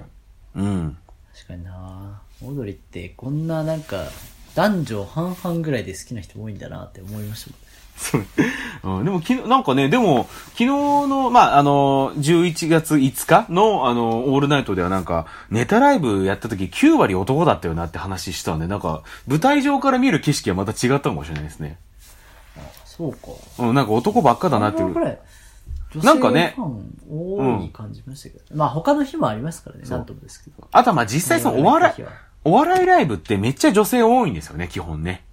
[0.55, 0.63] に。
[0.63, 0.97] うん。
[1.33, 4.05] 確かになオードリーってこんななんか、
[4.55, 7.66] 男女半々ぐらいで好きな人多いんだなって思いましたもん。
[7.97, 8.25] そう。
[8.83, 21.79] うん、でも昨日、なんかね、でも、昨日の、まあ、あの、11月5日の、あの、オールナイトではなんか、ネタライブやった時9割男だったよなって話したんで、なんか、舞台上から見る景色はまた違ったかもしれないですね。
[22.85, 23.19] そうか。
[23.59, 25.19] うん、なんか男ばっかだなっていう
[26.03, 26.55] なんかね
[27.09, 28.55] 多い感じましたけど。
[28.55, 30.67] まあ他の日もありますからね、なんともですけど。
[30.71, 32.03] あとはまあ実際そのお笑い
[32.43, 35.23] お笑いライブってめっちゃ女性多いんですよね、基本ね。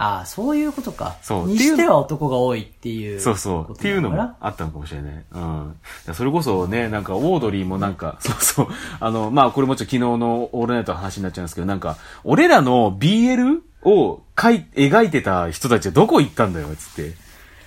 [0.00, 1.16] ああ、そういうことか。
[1.22, 3.20] そうにしては男が多いっていう。
[3.20, 3.72] そうそう。
[3.72, 5.24] っていうのもあったのかもしれない。
[5.32, 6.14] うん。
[6.14, 8.68] それこそね、なんか、オードリーもなんか、そうそう。
[9.00, 17.14] あの、まあ、これもちょっと昨日のオールナイトの話になっちゃうんですけど、なんか、俺らの BL を描い、描いてた人たちはどこ行ったんだよ、つって。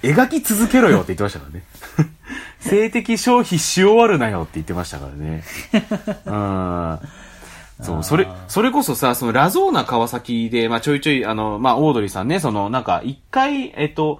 [0.01, 1.63] 描き続けろよって言ってましたからね。
[2.61, 5.43] 性的消費し終わるなよって言ってましたからね。
[6.25, 6.99] うん。
[7.81, 14.19] そう、それ、それこそさ、そのラゾーナ川崎で、まあちょいちょい、あの、まあオードリーさんね、その、なんか、一回、えっと、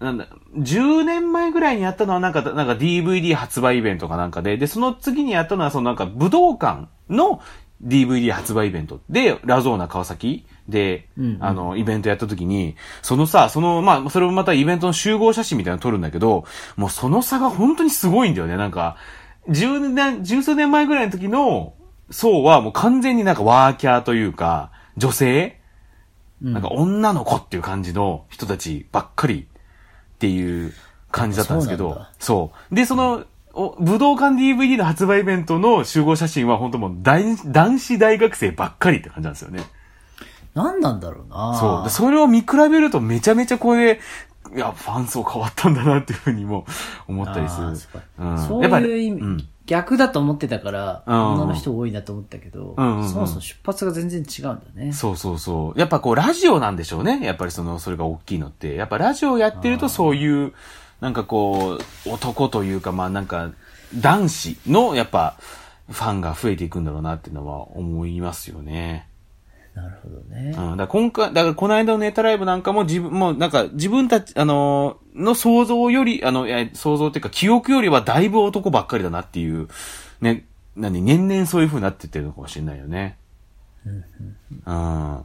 [0.00, 7.40] なんだ、10年前ぐらいにやったのはなんか、なんか DVD 発売イベントかなんかで、で、その次にやったのは、そのなんか武道館の
[7.84, 16.44] DVD 発売イベントで、ラゾーナ川崎で、うんうんあの、イベントやった時に、そのさ、その、まあ、それもまたイベントの集合写真みたいなの撮るんだけど、
[16.76, 18.56] もうその差が本当にすごいんだよね。
[18.56, 18.96] なんか、
[19.48, 21.74] 十年、十数年前ぐらいの時の
[22.12, 25.58] 層はもう完全になんかワーキャーというか、女性？
[26.42, 29.46] うんなんか女の子っていう感じの人たちばっかり
[30.14, 30.72] っていう
[31.12, 32.74] 感じだったんですけどそうそう。
[32.74, 39.62] で、その、お武道館 DVD の発売イベントの集合写真は本当もう大男子大学生ばっかりって感じなんですよね。
[40.54, 41.84] 何なんだろうなそう。
[41.84, 44.00] でそれを見比べるとめちゃめちゃこれ、
[44.56, 46.66] いや、ファン層変わったんだなっていうふうにも
[47.06, 47.76] 思ったりする。
[48.48, 54.92] そういう意味、うん逆だと思ってたから、うん女の人多いなと思ったけど、うんうんうんそもそも出発が全然違うんだね。
[54.92, 55.78] そうそうそう。
[55.80, 57.20] やっぱこう、ラジオなんでしょうね。
[57.24, 58.74] やっぱりその、それが大きいのって。
[58.74, 60.52] やっぱラジオやってるとそういう、
[61.00, 63.50] なんかこう、男というか、まあなんか、
[63.94, 65.36] 男子の、やっぱ、
[65.90, 69.08] ファンが増えていくんだろうなっていうのは思いますよね。
[69.74, 70.48] なるほどね。
[70.48, 70.54] うん。
[70.54, 79.68] だから今回、だからこの間のネタライブなんかも自分、もうなんか自分たち、あのーの想像より、あの、想像っていうか記憶よりはだいぶ男ばっかりだなっていう、
[80.20, 83.18] ね、何、年々そういう風になってってるのかもしれないよね。
[84.66, 85.18] うん。
[85.18, 85.24] っ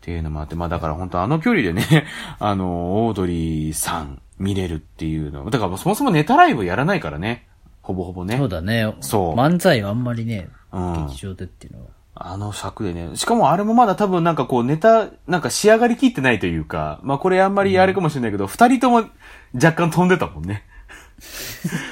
[0.00, 2.06] ていうのもあって、まあだから本当あの距離でね、
[2.40, 5.48] あの、オードリーさん見れるっていうの。
[5.50, 7.46] だからそもそもネタライブやらないからね。
[7.82, 8.36] ほぼほぼね。
[8.36, 8.92] そうだね。
[9.00, 11.90] そう漫才はあんまりね、うん劇場でっていうのは。
[12.14, 13.16] あの尺でね。
[13.16, 19.08] しかもあれもまだ多分なんかこうネタ、なんか仕上がりきってないというか、まあこれあんまりあれかもしれないけど、二、人とも
[19.54, 20.64] 若干飛んでたもんね。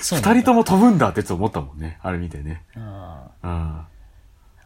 [0.03, 1.99] 二人とも飛ぶんだって思ったもんね。
[2.03, 2.63] あれ見てね。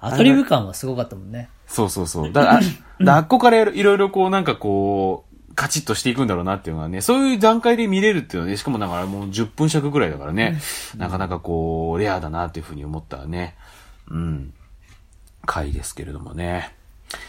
[0.00, 1.48] アドリブ感はすごかったもんね。
[1.66, 2.32] そうそうそう。
[2.32, 2.60] だ から、あ
[3.04, 10.58] だあっこからいろいろこうなんかこう、カチッとしていくんだろうなっていうのはね、そういう段階で見れるっていうのはね、しかもだからもう10分尺ぐらいだからね、
[10.96, 13.54] なかなかこう、レアだなっていうふうに思ったね、
[14.10, 14.52] うん、
[15.44, 16.74] 回ですけれどもね。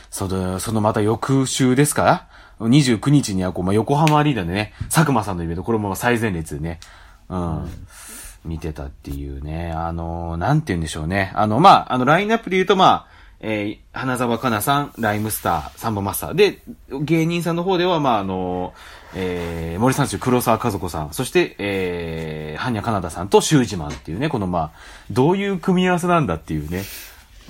[0.09, 2.03] その、そのまた翌週ですか？
[2.03, 2.27] ら
[2.59, 6.79] ?29 日にはこう、まあ、横浜アリーナでね、佐久間さんのイベント、これも最前列でね、
[7.29, 7.69] うん、
[8.45, 11.31] 見てたっていうね、あの、なんて言うんでしょうね。
[11.35, 16.35] あの、まあ、あの、ラインナップで言うと、まあ、えー花沢香菜さん、ライムスター、サンボマスター。
[16.35, 18.73] で、芸人さんの方では、まあ、あの、
[19.13, 24.71] えー、森三中黒沢和子さん、そして、えー、ハニャカナダさんとシュージマンっていうね、このまあ、
[25.11, 26.83] どういう組み合わせなんだっていうね、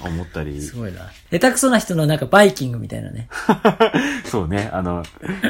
[0.03, 0.62] 思ったり。
[0.62, 0.99] すごいな。
[1.31, 3.29] 下手くそな人のなんかバイキングみたいなね。
[4.25, 5.03] そうね、あの、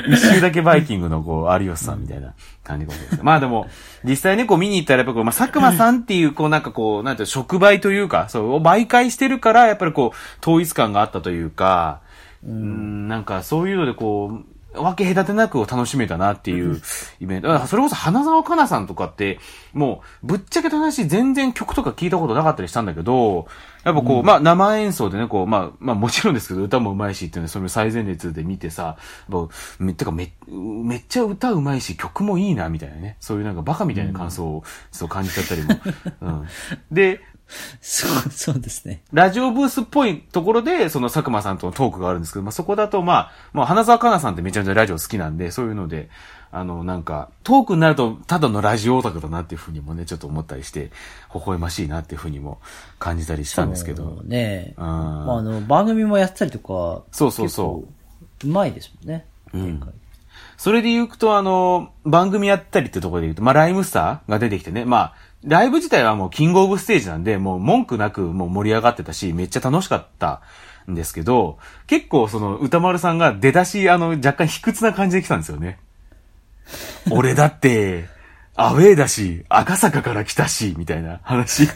[0.07, 3.19] 一周だけバイキングのこう、有吉さんみたいな感じかもしれない。
[3.23, 3.67] まあでも、
[4.03, 12.01] 実際ね、こう見に行ったらやっぱこう、まあ、佐久間さんっていう、こうなんかこう、 なんていうの触媒というか、そう、媒介してるから、やっぱりこう、統一感があったというか、
[12.45, 16.81] うん、なんかそういうのでこう、分け隔てなく楽しめたなっていう
[17.19, 17.47] イベント。
[17.47, 19.39] だからそれこそ花沢香菜さんとかって、
[19.73, 23.47] もう、ぶっちゃけた話、全然曲とか聞いたことなかったりしたんだけど、
[23.83, 33.17] やっぱこう、まあ生演奏でね、こう、まあ、まあもちろんですけど、歌も上手いしっていうのは、それ最前列で見てさ、やっぱめ、てかめ、めっちゃ歌上手いし、曲もいいな、みたいなね。
[33.19, 35.79] そういうなんかバカみたいな感想を、ちょっと感じちゃったりも。
[36.21, 36.47] うん。
[36.91, 37.21] で、
[37.81, 39.03] そう、そうですね。
[39.13, 46.09] ラジオブースっぽいところで、その佐久間さんとのトークがあるんですけど、まあ、そこだと、まあ、まあ、花沢香菜さんってめちゃめちゃラジオ好きなんで、そういうので、
[46.51, 50.91] あの、なんか、トークになると、ただのラジオオタクだなっていうふうにもね、ちょっと思ったりして、
[51.33, 52.59] 微笑ましいなっていうふうにも
[52.97, 54.21] 感じたりしたんですけど。
[54.23, 54.73] ね。
[54.77, 57.03] うんまあ、あの、番組もやってたりとか。
[57.11, 57.83] そうそうそ
[58.43, 58.47] う。
[58.47, 59.25] うまいですもんね。
[59.53, 59.93] うん
[60.57, 65.13] それで言うと、あの、番組やったりってところで言うと、まあ、ライムスターが出てきてね、まあ、
[65.45, 70.41] ライブ自体はもうキングオブステージなんで、もう文句なくもう盛り上がってたし、めっちゃ楽しかった
[70.89, 75.79] んですけど、結構その歌丸さんが出だし、あの、若干卑屈な感じで来たんですよね。
[77.11, 78.05] 俺だって、
[78.55, 81.67] アウェーだし、赤坂から来たし、みたいな話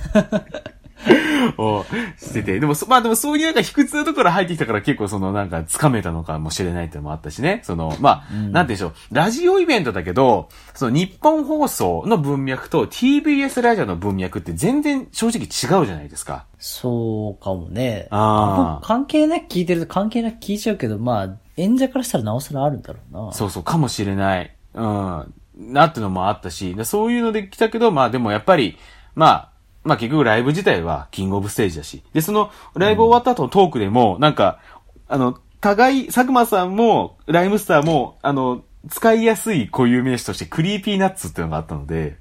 [1.57, 1.85] を
[2.17, 2.59] してて。
[2.59, 7.61] でも、そまあでもそういうなんか卑屈なところ入ってきたから結構そのなんか掴めたのかもしれないっていうのもあったしね。
[7.63, 8.93] その、まあ、なんて言うんでしょう。
[9.11, 16.45] ラジオイベントだけど、その日本放送の文脈と TBS ラジオの文脈って全然正直違うじゃないですか。
[16.57, 18.07] そうかもね。
[18.11, 23.33] あー僕関係なく聞いてると関係なく聞いちゃうけど、まあ、演者からしたらなおさらあるんだろうな。
[23.33, 24.53] そうそう、かもしれない。
[24.73, 25.33] うん。
[25.59, 28.77] なってのもあったし、でそういうので来たけど、まあでもやっぱり、
[29.15, 29.49] まあ、
[29.83, 32.03] まあ結局ライブ自体はキングオブステージだし。
[32.13, 34.59] で、そのライブ終わった後のトークでも、なんか、
[35.07, 42.17] あの、互い、佐久間さんも、ライムスターも、あの、使いやすい固有名詞として Creepy Nuts っていうのがあったので、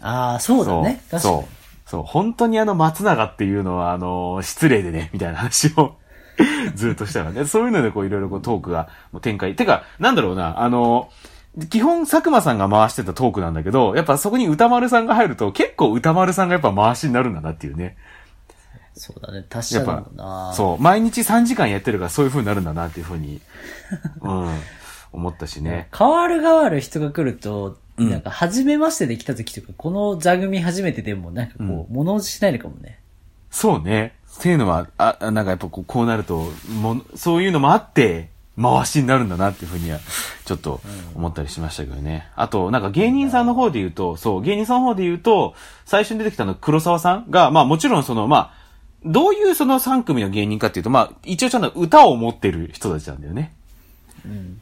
[0.00, 1.02] ああ、そうだね。
[1.10, 1.22] 確かに。
[1.22, 1.88] そう。
[1.88, 2.02] そう。
[2.02, 5.96] 本当にあの松永っていうのは、あの、失礼でね、みたいな話を
[6.74, 7.44] ずっとしたからね。
[7.46, 8.88] そういうのでこういろいろこうトークが
[9.22, 9.56] 展開。
[9.56, 11.10] てか、なんだろうな、あの、
[11.70, 17.96] 基本佐久間さんが回してたトークなんだけど、やっぱそこに歌丸さんが入ると結構歌丸さんがやっぱ回しになるんだなっていうね。
[18.94, 19.44] そうだね。
[19.48, 20.82] 確やっかにぱな。、そう。
[20.82, 23.40] 毎日3時間やってるからそういう風になるんだなっていう風に、
[24.22, 24.58] うん、
[25.12, 25.88] 思ったしね。
[25.96, 32.98] 変わる変わる人が来ると、うんなんか、初めましてで来た時とか、この座組初めてでも、なんかこう、物落ちしないのかもね。
[33.50, 34.14] そうね。
[34.38, 39.98] っていうのは、あ、あなんかやっぱこうこうなると、も、そういうのもあって、回しになるんだなっていうふうには、
[40.44, 40.80] ちょっと
[41.14, 42.28] 思ったりしましたけどね。
[42.36, 48.64] あと、なんか芸人さんの方で言うと、そう、芸人さんの方で言うと、最初に出てきたの黒沢さんが、まあもちろんその、まあ、
[49.04, 53.54] どういうその3組の芸人かっていうと、まあ、一応ちゃんと歌を持ってる人たちなんだよね。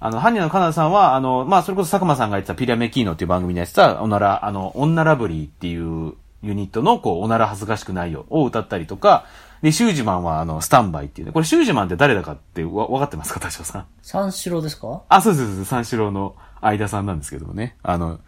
[0.00, 9.26] あの、ハニャのカナダさんは、あの、まあ、それこそ佐久間さんが言ってたピラメキーノっていう番組でやってた、おなら、あの、女ラブリーっていうユニットの、こう、おなら恥ずかしくないよを歌ったりとか、
[9.62, 11.32] で、シュージマンは、あの、スタンバイっていうね。
[11.32, 13.38] これ、シュージマンって誰だかってわ、わかってますか？
[13.40, 13.86] 田代さん。
[14.02, 15.02] 三四郎ですか？
[15.08, 15.68] あ、そうですそうです。
[15.68, 17.76] 三四郎の相田さんなんですけどもね。
[17.84, 18.18] あの、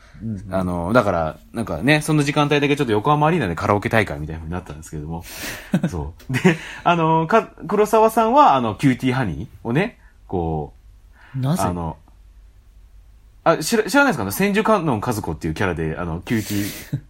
[0.51, 5.25] あの、だから、なんかね、その時間帯だけちょっと横浜アリーナでカラオケ大会みたいな風になったんですけども。
[5.91, 6.33] そう。
[6.33, 10.73] で、あの、か、黒沢さんは、あの、キューティーハニーをね、こ
[11.37, 11.65] う、なぜ？
[11.65, 11.97] あの、
[13.43, 14.25] あ、知ら、知らないですか？
[14.25, 17.01] ね千手観音かずこっていうキャラで、あの、キューティー、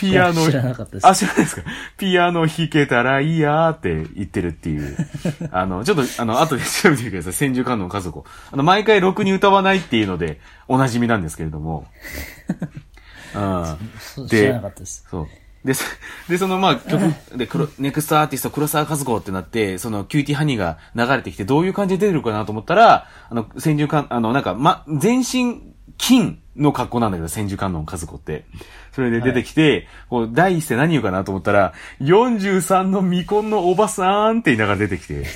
[0.00, 1.62] ピアノ、知らなかったですあ、知らないですか
[1.98, 4.96] ピアノ弾けたらいいやーって言ってるっていう。
[5.52, 7.32] あの、ちょっと、あの、後で調べてください。
[7.32, 8.24] 千手観音かずこ。
[8.50, 11.86] あの、毎回ろくに歌わないっていうので、お馴染みなんですけれども。
[13.34, 14.26] うん。
[14.26, 15.06] 知らなかったです。
[15.10, 15.28] そう。
[15.64, 15.84] で、そ
[16.28, 25.69] で、そのまあ曲、で、黒、ネクストアーティスト黒沢かずこってなって、そのキューティーハニーが流れてきてどういう感じで出てるかなと思ったら、あの、千手観、あの、なんか、ま、全身
[26.00, 28.44] 金の格好なんだけど、千手観音かずこって。
[28.92, 35.26] それで出てきて、こう、第一声何言うかなと思ったら、43の未婚のおばさんって言いながら出てきて、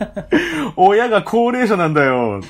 [0.76, 2.42] 親が高齢者なんだよ。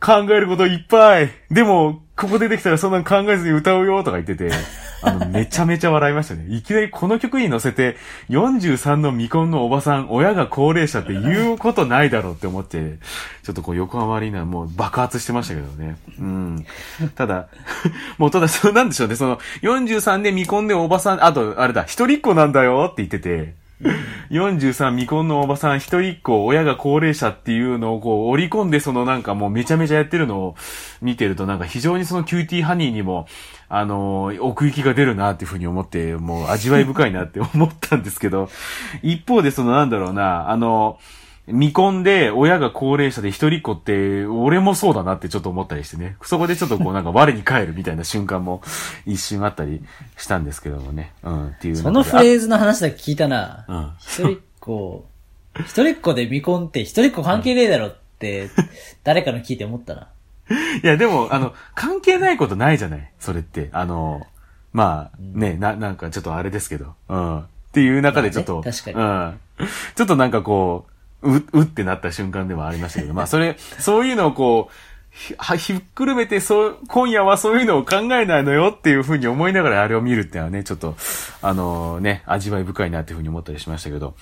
[0.00, 1.30] 考えることいっぱい。
[1.50, 4.50] でも、ここ出てきたらそんなの考えずに歌うよとか言ってて、
[5.02, 6.46] あの、 めちゃめちゃ笑いましたね。
[6.48, 7.98] いきなりこの曲に乗せて、
[8.30, 12.98] 43の未婚のおばさん、親が高齢者って言うことないだろうって思って、
[13.42, 15.96] ちょっとこう横浜アリーナもう爆発してましたけどね。
[16.18, 16.66] うん。
[17.14, 17.48] ただ、
[18.16, 19.16] もうただ、そうなんでしょうね。
[19.16, 23.54] その、43で未婚でおばさん、あと、あれだ、一人っ子なんだよって言ってて、
[24.30, 30.56] 43未婚のおばさん一人っ子、親が高齢者っていうのをこう織り込んでそのなんかもうめちゃめちゃやってるのを
[31.02, 33.26] 見てるとなんか非常にそのキューティーハニーにも、
[33.68, 38.48] あの奥行きが出るなっていうふうに思って、もう味わい深いなって思ったんですけど、
[39.02, 40.98] 一方でそのなんだろうな、あの
[41.48, 46.16] 未婚で親が高齢者で一人っ子って、俺もそうだなってちょっと思ったりしてね。
[46.22, 48.62] そこでちょっとこうなんか我に返るみたいな瞬間も
[49.04, 49.84] 一瞬あったり
[50.16, 51.12] したんですけどもね。
[51.22, 51.76] うん、っていう。
[51.76, 53.64] そのフレーズの話だけ聞いたな。
[53.68, 55.06] うん一人っ子、
[55.60, 58.50] 一人っ子で未婚って一人っ子関係ねえだろって、
[59.04, 60.08] 誰かの聞いて思ったな。
[60.82, 63.68] いや、でも、あの、関係ないことないじゃないそれって。
[63.72, 64.26] あの、
[64.72, 66.94] まあ、ね、な、なんかちょっとあれですけど。
[67.08, 67.38] うん。
[67.40, 69.68] っていう中でちょっと、まあね確かうん。
[69.94, 74.74] ちょっとなんかこう、う、うってなった瞬間ではありましたけど、まあ、それ、 そういうのをこう、
[75.10, 80.94] ひは、ひっくるめて、そう、今夜はそういうのを考えないのよっていうふうに思いながらあれを見るっていうのはね、ちょっと、
[81.40, 84.14] あのね、味わい深いなっていうふうに思ったりしましたけど。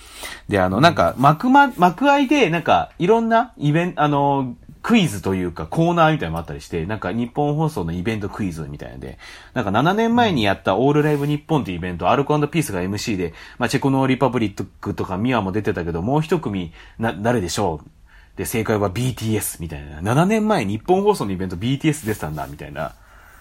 [0.47, 4.55] で、あの、なんか、幕ま、幕開で、なんか、いろんなイベント、あの、
[4.85, 9.17] クイズというかコーナーみたいなのもあったりして、なんか日本放送のイベントクイズみたいなので、
[9.55, 17.89] なんか7年前にやったオールライブ日本っていうイベント、アルコピースが MC で、まあチェコのリパブリックとかミワも出てたけど、もう一組、な、誰でしょう？
[18.37, 20.01] で、正解は BTS みたいな。
[20.01, 22.93] 7年前日本放送のイベント BTS 出てたんだ、みたいな。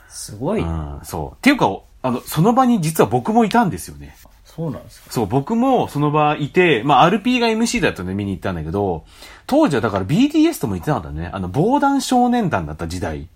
[0.09, 0.63] すごい。
[0.63, 1.37] うん、そう。
[1.37, 1.69] っていうか、
[2.01, 4.17] あの、その場に実は僕もいたんですよね。
[4.45, 5.11] そうなんですか？
[5.11, 9.05] そう、僕もその場いて、まあ、RP が MC だったんで見に行ったんだけど、
[9.47, 11.31] 当時はだから BTS とも言ってなかったね。
[11.33, 13.29] あの、防弾少年団だった時代。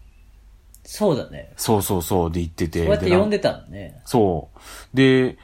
[0.84, 1.52] そうだね。
[1.56, 2.80] そうそうそう、で言ってて。
[2.84, 4.00] こうやって呼んでたんだね。
[4.04, 4.96] そう。
[4.96, 5.36] で、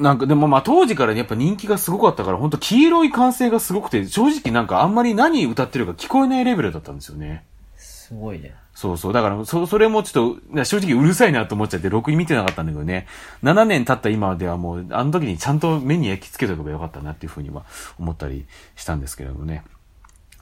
[0.00, 7.44] なんかでもまあ当時からねやっぱ人気がすごかったから、本当黄色い歓声がすごくて、正直なんかあんまり何歌ってるか聞こえないレベルだったんですよね。
[7.76, 8.54] すごいね。
[8.74, 9.12] そうそう。
[9.12, 13.06] だから、そ、それもちょっと、正直うるさいなと思っちゃって、ろくに見てなかったんだけどね。
[13.44, 17.64] 7年経った今ではもう、あの時にちゃんと目に焼き付けとけばよかったなっていうふうには
[17.98, 19.62] 思ったりしたんですけれどもね。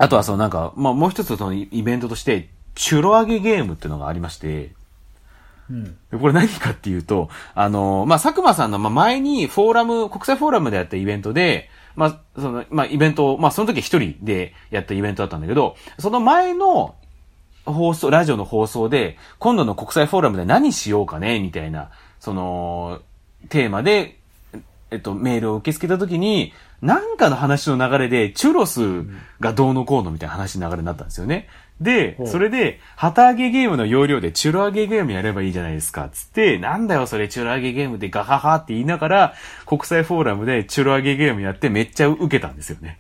[0.03, 4.73] あとはそのなんか、まあもう一つそのイベントとして、チュロ揚げゲームっていうのがありまして、
[5.71, 5.85] うん。
[5.85, 16.97] でこれ何かっていうと、あの、まあ、佐久間さんの、まあ、前にフォーラム、国際フォーラムでやったイベントで、まあ、その、まあ、イベントを、まあ、その時一人でやったイベントだったんだけど、その前の
[17.65, 23.03] 放送、ラジオの放送で、今度の国際フォーラムで何しようかね、みたいな、その、
[23.51, 24.19] テーマで、
[24.91, 29.05] えっと、メールを受け付けた時に、なんかの話の流れで、チュロス
[29.41, 31.49] がどうのこうのみたいな話の流れになったんですよね。
[31.81, 39.35] でそれで、旗揚げゲームの要領でチュロ揚げゲームやればいいじゃないですか、つって、なんだよそれチュロ揚げゲームでガハハって言いながら、
[39.67, 42.99] 国際フォーラムでチュロ揚げゲームやってめっちゃ受けたんですよね。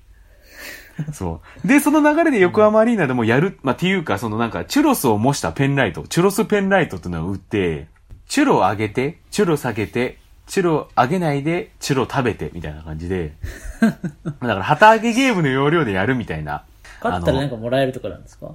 [1.12, 1.66] そう。
[1.66, 7.88] で、その流れで横浜アリーナでもやる、まあ、っていうか、そのなんか、チュロスを模したペンライト、チュロスペンライトっていうのを売って、
[8.26, 10.18] チュロ上げて、チュロ下げて、
[10.53, 13.33] チュロ上げないで、チュロ食べて、みたいな感じで、
[13.81, 16.65] だから、旗揚げゲームの要領でやるみたいな、
[17.03, 18.55] 勝ったらなんかもらえるとかなんですか？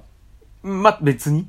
[0.62, 1.48] まあ、別に。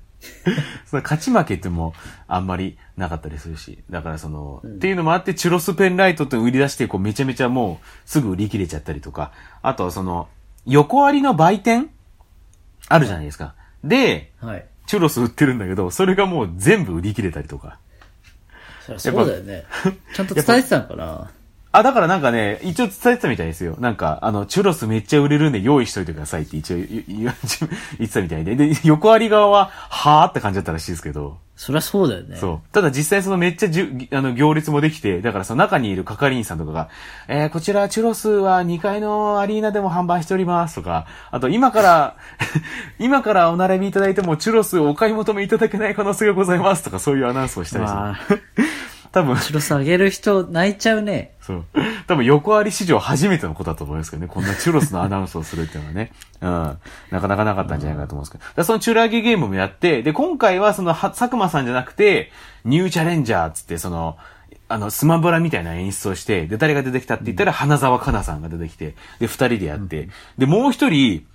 [0.84, 1.94] その勝ち負けっても
[2.28, 3.78] あんまりなかったりするし。
[3.88, 9.32] だからその、っていうのもあって、チュロスペンライトって売り出して、こうめちゃめちゃもうすぐ売り切れちゃったりとか。
[9.62, 10.28] あとはその、
[10.66, 11.88] 横ありの売店？
[12.90, 13.54] あるじゃないですか。
[13.82, 14.66] で、はい。
[14.86, 17.78] チュロス売ってるんだけど、それがもう全部売り切れたりとか。
[18.86, 19.64] そりゃそうだよね。
[20.14, 21.30] ちゃんと伝えてたのかな？
[21.74, 23.76] あ、だからなんかね、一応伝えてたみたいですよ。
[23.78, 27.34] なんか、あの、チュロスめっちゃ売れるんで用意しといてくださいって一応言っ
[27.98, 28.56] てたみたいで。
[28.56, 31.38] で、横あり側は、はーって感じだったらしいですけど。
[31.62, 32.38] そりゃそうだよね。
[32.38, 32.60] そう。
[32.72, 36.88] ただ実際そのめっちゃじゅ、あの、行列もできて、だからその中にいる係員さんとかが、
[37.28, 42.16] えー、こちらチュロスは2階のアリーナでも販売しておりますとか、あと今から、
[42.98, 47.96] 今からお並びいただいてもチュロスをお買い求めいただけない可能性がございますとか、そういうアナウンスをしたりして。
[47.96, 48.18] まあ、
[49.12, 51.34] 多分、白さあげる人泣いちゃうね。
[51.40, 51.64] そう。
[52.06, 54.28] 多分横あり史上初めてのことだと思いますけどね。
[54.28, 56.12] こんなチュロスのアナウンスをするっていうのはね。
[56.40, 56.78] うん。
[57.10, 58.44] なかなかなかったんじゃないかと思うんですけど。
[58.56, 62.32] だそのチュラギゲームもやって、で、今回はその、は佐久間さんじゃなくて、
[62.64, 64.16] ニューチャレンジャーっつって、その、
[64.68, 70.08] あの、スマブラみたいな演出をして、で、誰が出てきたって言ったら、花沢香菜さんが出てきて、で、二人でやって、
[70.38, 71.26] で、もう一人、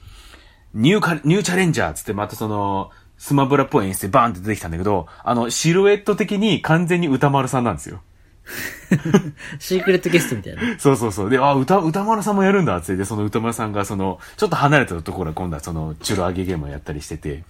[0.73, 8.01] ニューカ、ニューチャレンジャーっつって、またその、スマブラっぽい演出でバーンって出てきたんだけど、あの、シルエット的に完全に歌丸さんなんですよ。
[9.59, 10.61] シークレットゲストみたいな。
[10.79, 11.29] そうそうそう。
[11.29, 17.43] で、あ、歌、歌丸さんもやるんだっつって、で、その歌丸さんが、その、ちょっと離れたところは今度はその、チュロ揚げゲームをやったりしてて、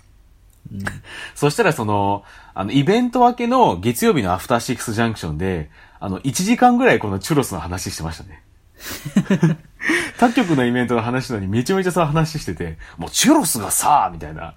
[1.36, 8.41] そしたらその、あの、イベント明けの月曜日のアフターシックスジャンクションで、あの、1時間ぐらいこのチュロスの話してましたね。
[10.19, 14.55] 他局のイベントの話なのにめちゃめちゃさ話してて、もうチュロスがさみたいな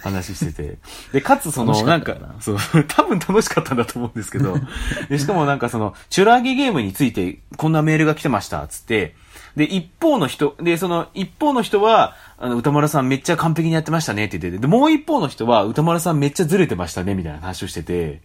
[0.00, 0.78] 話してて。
[1.12, 2.56] で、かつその、楽しなんかそう、
[2.88, 4.56] 多分楽しかったんだと思うんですけど、
[5.08, 9.14] で、しかもなんかその、チュラ揚げゲームについてこんなメールが来てました、つって、
[9.56, 18.22] で、一方の人、で、その、一方の人は、あの、歌丸さんめっちゃ完璧にやってましたねって言ってて、で、もう一方の人は、歌丸さんめっちゃずれてましたね、みたいな話をしてて、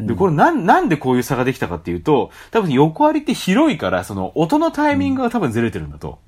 [0.00, 6.18] で、これなん、なんでこういう差ができたかっていうと、多分横ありって広いから、その、音のタイミングが多分ずれてるんだと。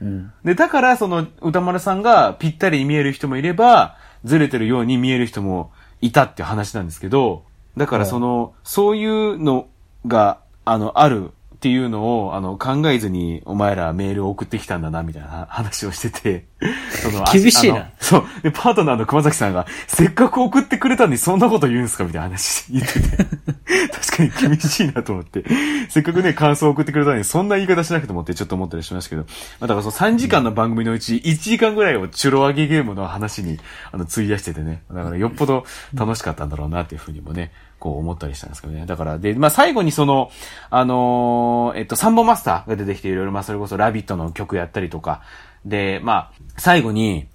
[0.00, 0.32] うん。
[0.44, 7.44] で、だから、その、歌丸さんがぴったりに見える人もいれば、ずれてるように見える人もいたって話なんですけど、
[7.76, 9.68] だからその、そういうの
[10.06, 11.32] が、あの、ある
[11.62, 16.46] っていうのを、あの、考えずに、お前らメールを送ってきたんだな、みたいな話をしてて、
[16.90, 18.24] その厳しいなそう。
[18.42, 23.16] で、パートナーの熊崎さんが、せっかく送ってくれたのにそんなこと言うんすかみたいな話言ってて。
[23.94, 25.44] 確かに厳しいなと思って。
[25.88, 29.22] せっかくね、感想を送ってくれたのに、そんな言い方しなくてもってちょっと思ったりしましたけど。
[29.22, 29.28] ま
[29.60, 33.60] あ、だからその3時間の番組のうち、1時間ぐらいをチュロ揚げゲームの話に、
[33.92, 34.82] あの、費やしててね。
[34.92, 37.52] だからよっぽど楽しかったんだろうなっていうふうにもね、
[37.82, 38.86] こう思ったりしたんですけどね。
[38.86, 40.30] だから、で、まあ、最後にその、
[40.70, 45.22] あのーえっと、サンボマスターが出てきていろいろ、まあ、それこそラビットの曲やったりとか、
[45.64, 47.26] で、まあ、最後に、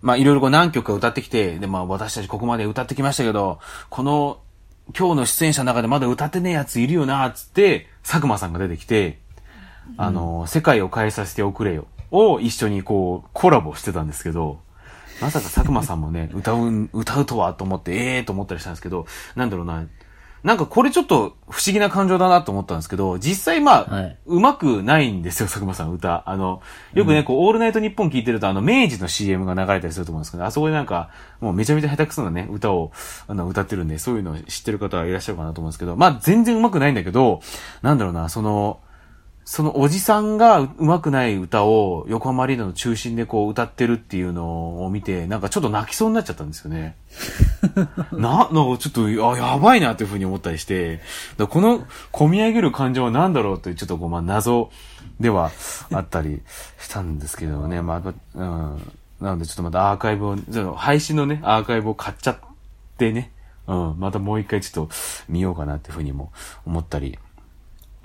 [0.00, 4.40] まあ、いろいろこう何曲か歌ってきて、で、まあ、私たちここまで歌ってきましたけど、この、
[4.98, 9.20] 今日の出演者の中でまだ歌ってねえやついるよな、つって、佐久間さんが出てきて、
[9.96, 14.58] あの、世界を変えさせておくれよ、を一緒にこう、コラボしてたんですけど、
[15.22, 19.06] まさか佐久間さんもね、歌う、歌うとはと思って、ええー、と思ったりしたんですけど、
[19.36, 19.86] なんだろうな、
[20.42, 24.18] なんかこれちょっと不思議な感情だなと思ったんですけど、実際まあ、はい。
[24.26, 26.28] うまくないんですよ、佐久間さん歌。
[26.28, 26.60] あの、
[26.94, 31.10] よくね、こう、オールナイトニッポン聞いてると、あの、明治の CM が流れたりすると思うんですけど、あそこでなんか、
[31.40, 32.90] もうめちゃめちゃ下手くそなね、歌を、
[33.28, 37.40] あの、歌ってるんで、そういうのを知ってる方はいらっしゃるかなと思うんですけど、まあ、全然うまくないんだけど、
[37.82, 38.80] なんだろうな、その、
[39.44, 46.96] そのおじさんがうまくない歌を横浜アリーナの中心でこう歌ってるっていうのを見て、なんかちょっと泣きそうになっちゃったんですよね。
[48.12, 51.00] な、なんかちょっと、あ、やばいなっていうふうに思ったりして、
[51.50, 51.80] この
[52.12, 54.70] 込み上げる感情は何だろうというちょっとこう、まあ謎
[55.18, 55.50] では
[55.92, 56.42] あったり
[56.78, 58.92] したんですけどね、まあ、うん。
[59.20, 62.36] なのでちょっとまたアーカイブを、その配信のね、アーカイブを買っちゃっ
[62.96, 63.32] てね、
[63.66, 64.94] うん、またもう一回ちょっと
[65.28, 66.32] 見ようかなっていうふうにも
[66.66, 67.18] 思ったり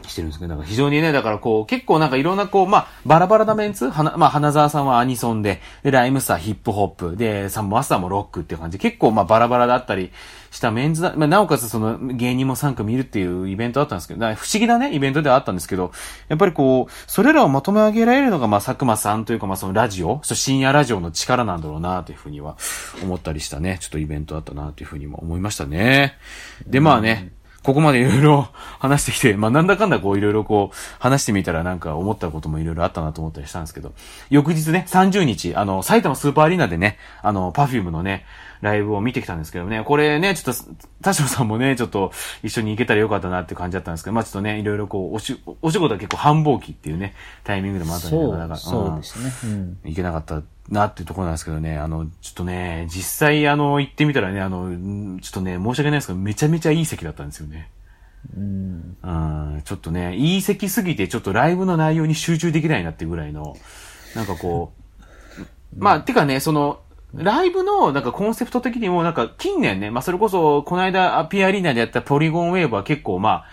[0.06, 10.12] してるんですけど、なんか非常にね、だからこう、結構なんかいろんなこう、まあ、バラバラなメンツはな、まあ、花沢さんはアニソンで、で、ライムスターヒップホップ、で、サンボマスターもロックっていう感じで、結構まあ、バラバラだったり
[10.52, 15.92] したメンズだ、まあ、なおかつその芸人も参加見るっていうイベントだったんですけど、不思議なね、イベントではあったんですけど、
[16.30, 22.58] やっぱりこう、それらをまとめ上げられるのが、まあ、佐久間さんというか、まあ、そのラジオ、そ深夜ラジオの力なんだろうな、というふうには
[23.04, 26.18] 思ったりしたね、ちょっとイベントだったな、というふうにも思いましたね。
[26.66, 27.32] で、まあね、
[27.64, 28.48] ここまでいろいろ
[28.80, 33.94] 話してきて、まあなんだかんだこういろいろこう話してみたらなんか思ったこともいろいろあったなと思ったりしたんですけど、
[34.30, 38.26] 翌日ね、30日、あの、埼玉スーパーアリーナでね、あの、パフュームのね、
[38.62, 40.64] ライブを見てきたんですけどね、これね、ちょっと、
[41.02, 42.12] 田代さんもね、ちょっと
[42.44, 49.32] 一緒に行けたらよかったなって感じだったんですけど、まあちょっとね、いろいろこう、おし、お仕事は結構繁忙期っていうね、タイミングでもあったんで、そう、なかなかそうですね。
[49.44, 49.78] うん。
[49.84, 57.70] 行けなかったなっていうところなんですけどね、あの、ちょっとね、実際あの、行ってみたらね、あの、んちょっとね、申し訳ないですけど、めちゃめちゃいい席だったんですよね。
[58.36, 58.98] うん。
[59.02, 59.08] う
[59.58, 63.56] ん、ちょっとね、いい席すぎて、ちょっとライブの内容に集中できないなっていうぐらいの、
[64.16, 64.74] なんかこ
[65.38, 65.44] う、
[65.78, 66.82] まあ、てかね、その、
[67.14, 73.46] ライブの、なんかコンセプト的にも、なんか近年ね、まあそれこそ、この間、ピアリーナでやったポリゴンウェーブは結構、まあ、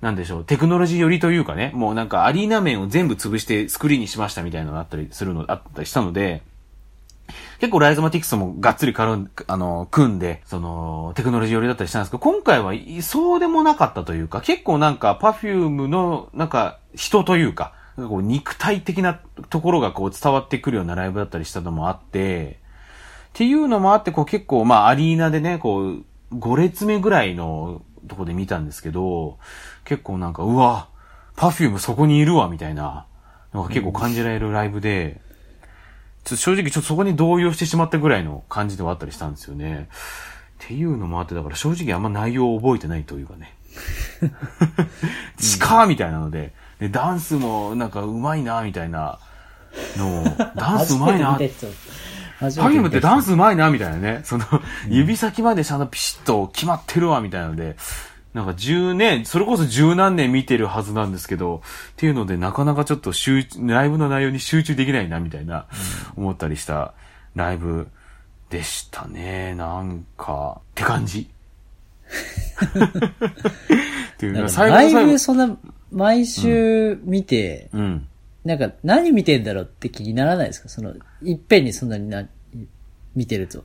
[0.00, 6.42] なんでしょう、テクノロジー寄りというかね、もうなんかアリーナ面を全部潰してスクリーンにしましたみたいなのがあったりするの、あったりしたので、
[7.62, 22.58] 結構ライズマティクスもがっつり絡ん、あの、組んで、その、テクノロジー寄りだったりしたんですけど、今回はそうでもなかったというか、結構なんか、パフュームの、なんか、人というか、かこう肉体的なところがこう伝わってくるようなライブだったりしたのもあって、
[23.28, 29.38] っていうのもあって、こう結構、まあ、アリーナでね、こう、5列目ぐらいのとこで見たんですけど、
[29.84, 30.88] 結構なんか、うわ、
[31.36, 33.06] パフュームそこにいるわ、みたいな、
[33.54, 35.20] なんか結構感じられるライブで、
[36.24, 39.88] 正直ちょっとそこに動揺してしまったぐらいの感じではあったりしたんですよね。
[40.64, 43.54] っていうのもあって、だから正直あんま内容を覚えてないというかね。
[45.38, 49.18] 近みたいなので、で、ダンスもなんか上手いな、みたいな
[49.96, 51.92] のを、ダンス上手いな、初めて見た人
[52.42, 54.20] 初パフュームってダンスス上手いな、みたいなね。
[54.24, 54.44] その、
[54.88, 57.76] 指先までちゃんとピシッと決まってるわ、みたいなので、
[58.34, 61.62] なんか十年、それこそ十何年見てるはずなんですけど、
[61.92, 65.66] っていうので、なかなかちょっと集中、ライブの内容に集中できないな、みたいな、
[66.16, 66.94] 思ったりした
[67.34, 67.88] ライブ
[68.48, 69.54] でしたね。
[69.54, 71.28] なんか、って感じ。
[72.58, 74.92] っていうライ。
[75.06, 75.56] ブそんな、
[75.90, 78.08] 毎週見て、うん。
[78.44, 80.68] なんか何見てんだろうって気にならないですか？
[80.68, 82.26] その、いっぺんにそんなにな、
[83.14, 83.62] 見てると。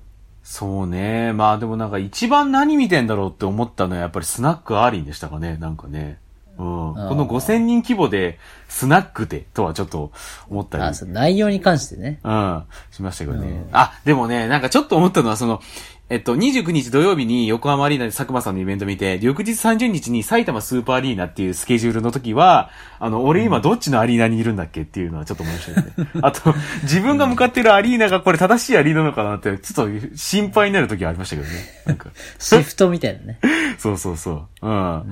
[0.50, 1.34] そうね。
[1.34, 5.58] まあでもなんか一番何見てんだろうって思ったのはやっぱりスナックアーリンでしたかね。
[5.58, 6.20] なんかね。
[6.58, 6.64] うん。
[6.64, 8.40] この5000人規模で
[8.70, 10.14] スナックでとはちょっと
[10.50, 10.86] 思ったり。
[10.86, 12.22] あ、そう、内容に関してね。
[12.24, 12.64] うん。
[12.92, 13.68] しましたけどね。
[13.74, 15.62] あ、でもね、なんかちょっと思ったのは、その、
[16.10, 26.10] えっと、29日土曜日に横浜アリーナで佐久間さんのイベント見て、翌日30日に埼玉スーパーアリーナっていうスケジュールの時は、あの、俺今どっちのアリーナにいるんだっけっていうのはちょっと思いましたよね。
[26.22, 26.54] あと、
[26.84, 31.54] 自分が向かってるアリーナがこれ正しいアリーナなのかなって、ちょっと心配になる時はありましたけどね。
[31.86, 32.10] なんか。
[32.40, 33.40] シフトみたいなね。
[33.78, 34.66] そうそうそう。
[34.66, 35.04] うん。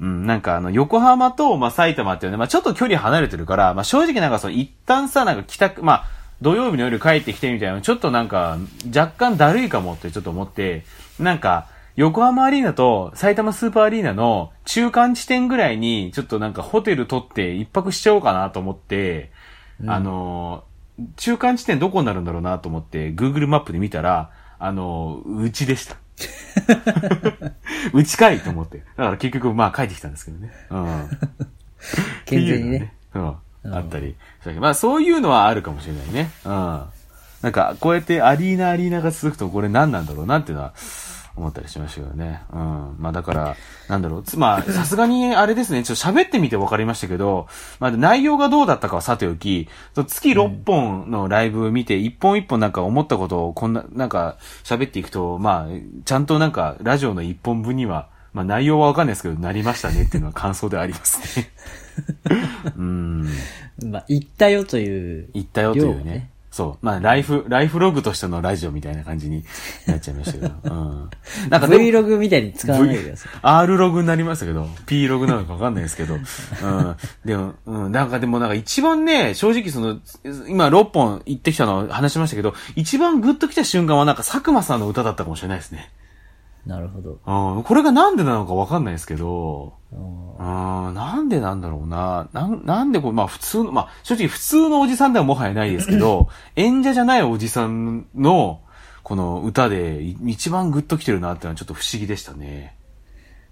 [0.00, 6.04] うん、なんかあの、横浜と、まあ、埼玉っていうね、まあ、ちょっと距離離れてるから、まあ、正直なんかその、一旦さ、なんか帰宅、まあ、
[6.44, 8.58] 土曜日の夜帰ってきてみたいな、ちょっとなんか、
[8.94, 10.84] 若干だるいかもってちょっと思って、
[11.18, 19.30] なんか、横浜アリーナと埼玉スーパーアリーナの中間地点ぐらいに、ちょっとなんかホテル取って一泊しちゃおうかなと思って、
[19.86, 25.96] あのー、中間地点どこになるんだろうなと思って、Google マップで見たら、あのー、うちでした。
[27.94, 28.78] うちかいと思って。
[28.78, 30.52] だから結局、まあ帰ってきたんですけどね。
[30.68, 31.08] うん。
[32.26, 32.78] 健全にね。
[32.80, 32.94] ね。
[33.14, 33.34] うん。
[33.72, 34.14] あったり。
[34.58, 36.30] まあそういうのはあるかもしれないね。
[36.44, 36.82] うん。
[37.42, 40.72] なんか、こうやってアリーナアリーナが続くとこれ何なんだろうなっていうのは
[41.36, 42.42] 思ったりしましたけどね。
[42.52, 42.96] うん。
[42.98, 43.56] まあだから、
[43.88, 44.22] なんだろう。
[44.22, 47.48] つまあ、さすがにあれですね、ちょっと喋ってみて分かりましたけど、
[47.80, 61.50] まあ内容がどうだったかはさておき、月6本のライブ見て、一本一本なんか思ったことをこんな、なんか喋っていくと、まあ、ちゃんとなんかラジオの一本分には、まあ内容はわかんないですけど、なりましたねっていうのは感想でありますね。
[62.76, 63.28] うん。
[63.84, 65.28] まあ、行ったよという。
[65.34, 66.30] 言ったよというね。
[66.54, 66.86] そう。
[66.86, 69.42] まあ、ライフ、ライフログとしてのラジオみたいな感じに
[69.88, 70.54] なっちゃいましたけど。
[70.62, 71.10] うん。
[71.50, 73.32] なんかでも Vlog みたいに使わないでください。
[73.42, 76.96] R ログになりましたけど、P ログなのかわかんないですけど、うん。
[77.24, 77.92] でも、うん。
[77.92, 79.98] なんかでもなんか一番ね、正直その、
[80.46, 85.90] 今6本行ってきたの話しましたけど、一番グッときた瞬間はなんか佐久間さんの歌だったかもしれないですね。
[86.66, 87.18] なるほど。
[87.26, 87.62] うん。
[87.62, 92.28] これがなんでなのかわかんないですけど、うんうん、なんでなんだろうな。
[92.32, 98.60] なん、なんでこう、まあ普通の、まあ正直普通のおじさんではもはやないですけど、 演者じゃないおじさんの、
[99.02, 102.76] この歌でい一番グッときてるなっていうのはちょっと不思議でしたね。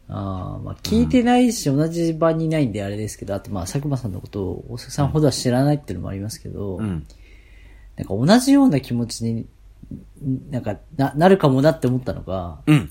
[0.09, 7.07] ああ、まあ聞いてないし、同じ場にいないんであれですけど、あとまあ佐久間さんのことを大阪さんほどは知らないっていうのもありますけど、うん。
[7.97, 9.47] なんか同じような気持ちに、
[10.51, 12.91] なんかな、なるかもなって思ったのが、うん。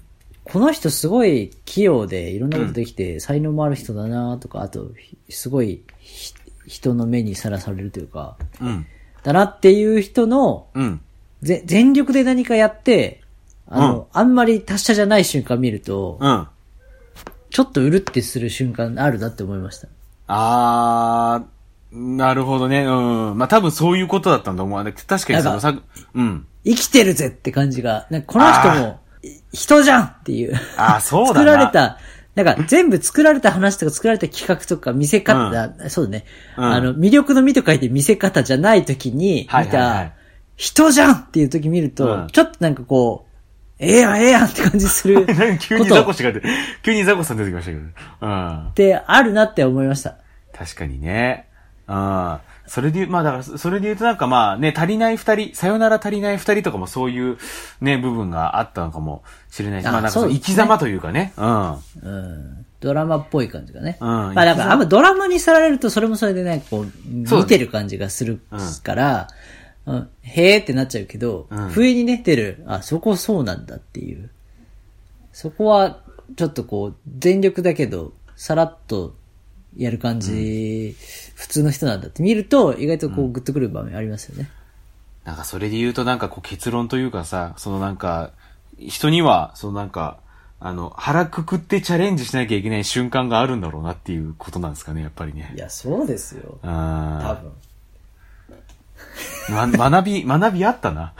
[0.51, 4.89] この人すごい器用でいろんなことできて、才能もある人だなとか、あと、
[5.27, 6.33] ひすごいひ
[6.67, 8.85] 人の目にさらされるというか、うん。
[9.23, 11.01] だなっていう人の、うん。
[11.41, 13.21] ぜ全力で何かやって、
[13.67, 16.47] あの、うんあんまり達者じゃない瞬間見ると、うん。
[17.49, 19.87] ちょっとうるってする瞬間あるなって思いました。
[20.27, 22.83] あー、なるほどね。
[22.83, 22.89] う
[23.33, 23.37] ん。
[23.37, 24.83] まあ多分そういうことだったんだと思う。
[24.83, 25.77] 確かにそのさ、
[26.13, 26.45] うん。
[26.65, 29.10] 生きてるぜって感じが、なんかこの人も、い
[29.53, 30.55] 人じゃんっていう。
[30.77, 31.97] あーそうだな作られた、
[32.35, 36.25] なんか全部作られた話とか作られた企画とか見せ方、そうだね、
[36.57, 40.13] うんあの、魅力の見と書いて見せ方じゃない時に見はいはいはいた
[40.55, 43.31] 人じゃんっていう時見ると、うんちょっとなんかこう、
[43.83, 45.25] ええやん、ええやんって感じする
[45.59, 46.47] 急にザコシが出て、
[46.83, 47.83] 急にザコシさん出てきましたけど。
[48.21, 48.71] うん。
[48.75, 50.17] てあるなって思いました。
[50.53, 51.47] 確かにね。
[51.87, 52.37] うん。
[52.67, 57.37] それで言う、まあだから、それで言うとなんかまあね、足りない二人、さよなら足りない二人とかもそういう
[57.81, 61.33] ね、部分があったのかもしれないし、あまあなんかそう生き様というかね。
[61.37, 61.71] うん。
[61.71, 62.65] うん。
[62.79, 63.97] ドラマっぽい感じがね。
[63.99, 68.39] うんまあだから、あんまドラマにされるとそれもそれでね、こう見てる感じがする
[68.83, 69.27] から、
[69.85, 74.29] うん、へーってなっちゃうけど、うん不意にね、出る、あ、そこそうなんだっていう。
[75.33, 75.99] そこは、
[76.35, 79.15] ちょっとこう、全力だけど、さらっと
[79.77, 80.95] やる感じ、
[81.35, 84.49] 普通の人なんだって見ると、意外とこう、グッとくる場面ありますよね。
[85.23, 88.31] なんかそれで言うとなんかこう結論というかさ、そのなんか、
[88.79, 90.17] 人には、そのなんか、
[90.59, 95.59] あの、腹くくってチャレンジしなきゃいけない瞬間があるんだろうなっていうことなんですかね、やっぱりねい。
[95.59, 96.59] や、そうですよ。
[96.61, 97.51] 多あ分。
[99.77, 101.13] ま、学び、 学びあったな。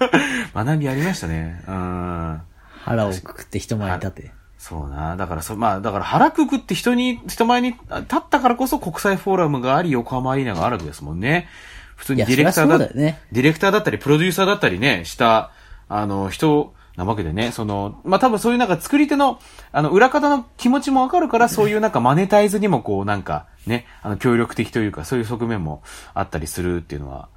[0.54, 1.62] 学びありましたね。
[1.66, 2.40] うん。
[2.80, 4.32] 腹をくくって人前に立て。
[4.58, 5.16] そうな。
[5.16, 7.80] だからそ、まあ、だから腹くくって人に、人前に立
[8.16, 11.48] ったからこそ国際フォーラムがあり、横浜アリーナがあるわけですもんね。
[11.96, 15.50] 普通にディレクターだだよねディレクターだったり、プロデューサーだったりね、した、
[15.88, 19.38] あの、人なわけでね、その、まあ、多分そういうなんか作り手の、
[19.72, 25.82] あの、裏方の気持ちもわかるから、そういうなんかマネタイズにもこう、なんか、ね、あの、協力的というか、そういう側面も
[26.14, 27.28] あったりするっていうのは、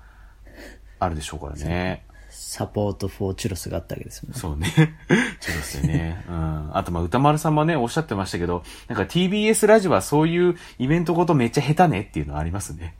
[0.99, 2.03] あるでしょうからね。
[2.41, 4.39] サポートフォーチュロスがあったわけですもんね。
[4.39, 4.95] そうね。
[5.41, 6.23] そうですよね。
[6.29, 6.69] うん。
[6.73, 12.95] あと、まあ、歌丸さんもね、おっしゃってましたけど、なんか TBS ラジオはそういうイベントごとめっちゃ下手ねっていうのはありますね。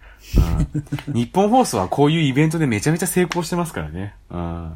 [1.08, 1.14] うん。
[1.14, 4.14] 日本放送はこういうイベントでめちゃめちゃ成功してますからね。
[4.30, 4.76] うん。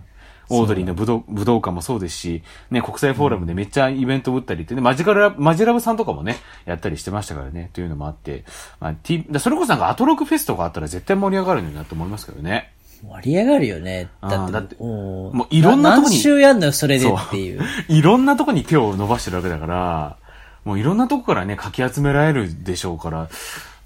[0.49, 8.43] オードリーの武道武道館もそうですし、ね、国際フォーラムでめっちゃイベントを打ったりってね、マジカルラ、マジラブさんとかもね、やったりしてましたからね、というのもあって、
[8.80, 12.72] まあ、T、だそれこそなんかアトロックフェスとかあったら絶対盛り上がるのになと思いますけどね。
[13.04, 14.08] 盛り上がるよね。
[14.22, 17.62] だって、だってもういろんなとこに何週やんのよ、それでっていう。
[17.89, 20.18] いろんなとこに手を伸ばしてるわけだから、
[20.64, 23.30] もういろんなとこからね、かき集められるでしょうから、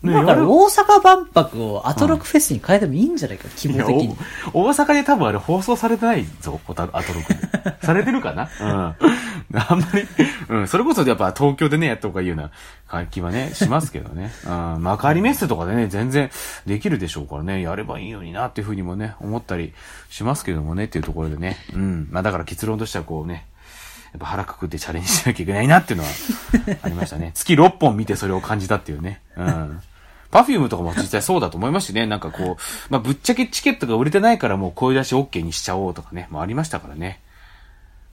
[0.03, 4.17] ねだから大阪万博をアトロックフェスに変えてもいいんじゃないか、規いや模的に。
[4.53, 7.85] お大阪で多分あれ放送されてないぞ、アトロック。
[7.85, 8.49] されてるかな？
[8.61, 8.95] うん。
[9.59, 10.07] あんまり、
[10.49, 12.51] うん、それこそやっぱ東京でね、やった方がいいような
[12.87, 14.31] 感気はね、しますけどね。
[14.45, 16.29] うん、幕張メッセとかでね、全然
[16.65, 19.73] できるでしょうからね、やればいいのになっていうふうにもね、思ったり
[20.09, 21.57] しますけどもね、っていうところでね。
[21.73, 22.07] うん。
[22.11, 23.41] まあだから結論としてはこうね、や
[24.17, 26.09] っぱ腹くくってチャレンジしなきゃいけないなっていうのは
[26.83, 27.31] ありましたね。
[27.33, 29.21] 月6本見てそれを感じたっていうね。
[29.35, 29.81] うん。
[30.29, 32.05] パフュームとかも実際そうだと思いますしね。
[32.05, 37.21] なんかこう、まあぶっちゃけチケットが売れてないからもう声出し OK にしちゃおうとかね、もありましたからね。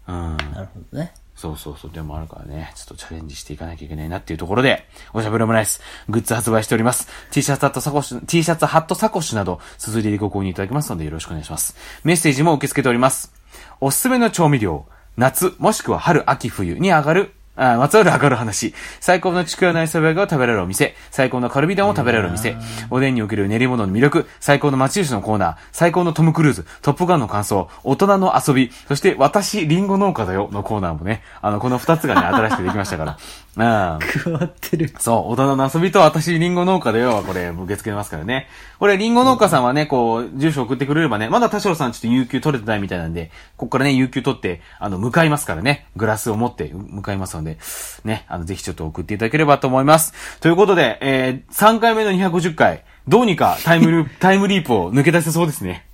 [0.06, 0.36] うん。
[0.36, 1.12] なるほどね。
[1.34, 1.90] そうそうそう。
[1.90, 7.08] でもあるからね、ちょっとチャレンジしていかなきゃいけないなっていうところで、おしゃべりオムライス、グッズ発売しております。
[7.32, 11.76] T シャツ、ハット、サコッシュ、T シャツ、ハット、サコッシュなど、続いてご購入いただけますのでよろしくお願いします。
[12.04, 13.32] メッセージも受け付けております。
[13.80, 14.86] おすすめの調味料、
[15.16, 18.74] 夏、もしくは春、秋、冬に上がる、あまつわる上がる話。
[19.00, 20.94] 最高のちくわの磯辺が食べられるお店。
[21.12, 22.56] 最高のカルビ丼を食べられるお店。
[22.90, 24.26] おでんにおける練り物の魅力。
[24.40, 25.56] 最高の町牛のコーナー。
[25.70, 26.66] 最高のトム・クルーズ。
[26.82, 27.68] トップガンの感想。
[27.84, 28.72] 大人の遊び。
[28.88, 31.22] そして、私、リンゴ農家だよのコーナーもね。
[31.42, 33.18] あの、この二つがね、新しくできましたから。
[33.56, 33.62] うん。
[33.62, 33.98] 加
[34.30, 34.92] わってる。
[34.98, 38.48] そう、大人の遊びと私、リンゴ農家だよはこれ、受け付けますからね。
[38.78, 45.86] これ、リンゴ農家さんはね、こう、住所送ってくれればね、まだ田代さんちょっと有給取れてないみたいなんで、ここからね、有給取って、あの、向かいますからね。
[45.96, 47.58] グラスを持って向かいますので、
[48.04, 50.12] ね、あの、ぜひちょっと送っていただければと思います。
[50.40, 55.86] ということで、えー、3回目の250回、どうにかタイムループ、タイムリープを抜け出せそうですね。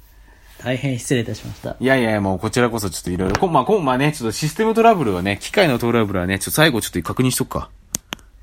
[0.62, 1.76] 大変失礼いたしました。
[1.80, 7.70] いやいやいや、もうこちらこそちょっといろいろ、こまあ、こまあね、ちょっとシステムトラブルはね、機械のトラブルはね、ちょっと最後ちょっと確認しとくか。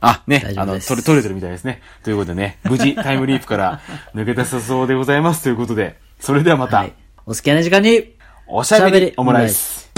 [0.02, 1.82] あ、ねあの、取れ、取れてるみたいですね。
[2.04, 3.82] ということでね、無事タイムリープから
[4.16, 6.94] 抜け出せそうでございますということで、それではまた、はい。
[7.26, 8.16] お好きな時間に、
[8.48, 9.92] おしゃべりオムライス。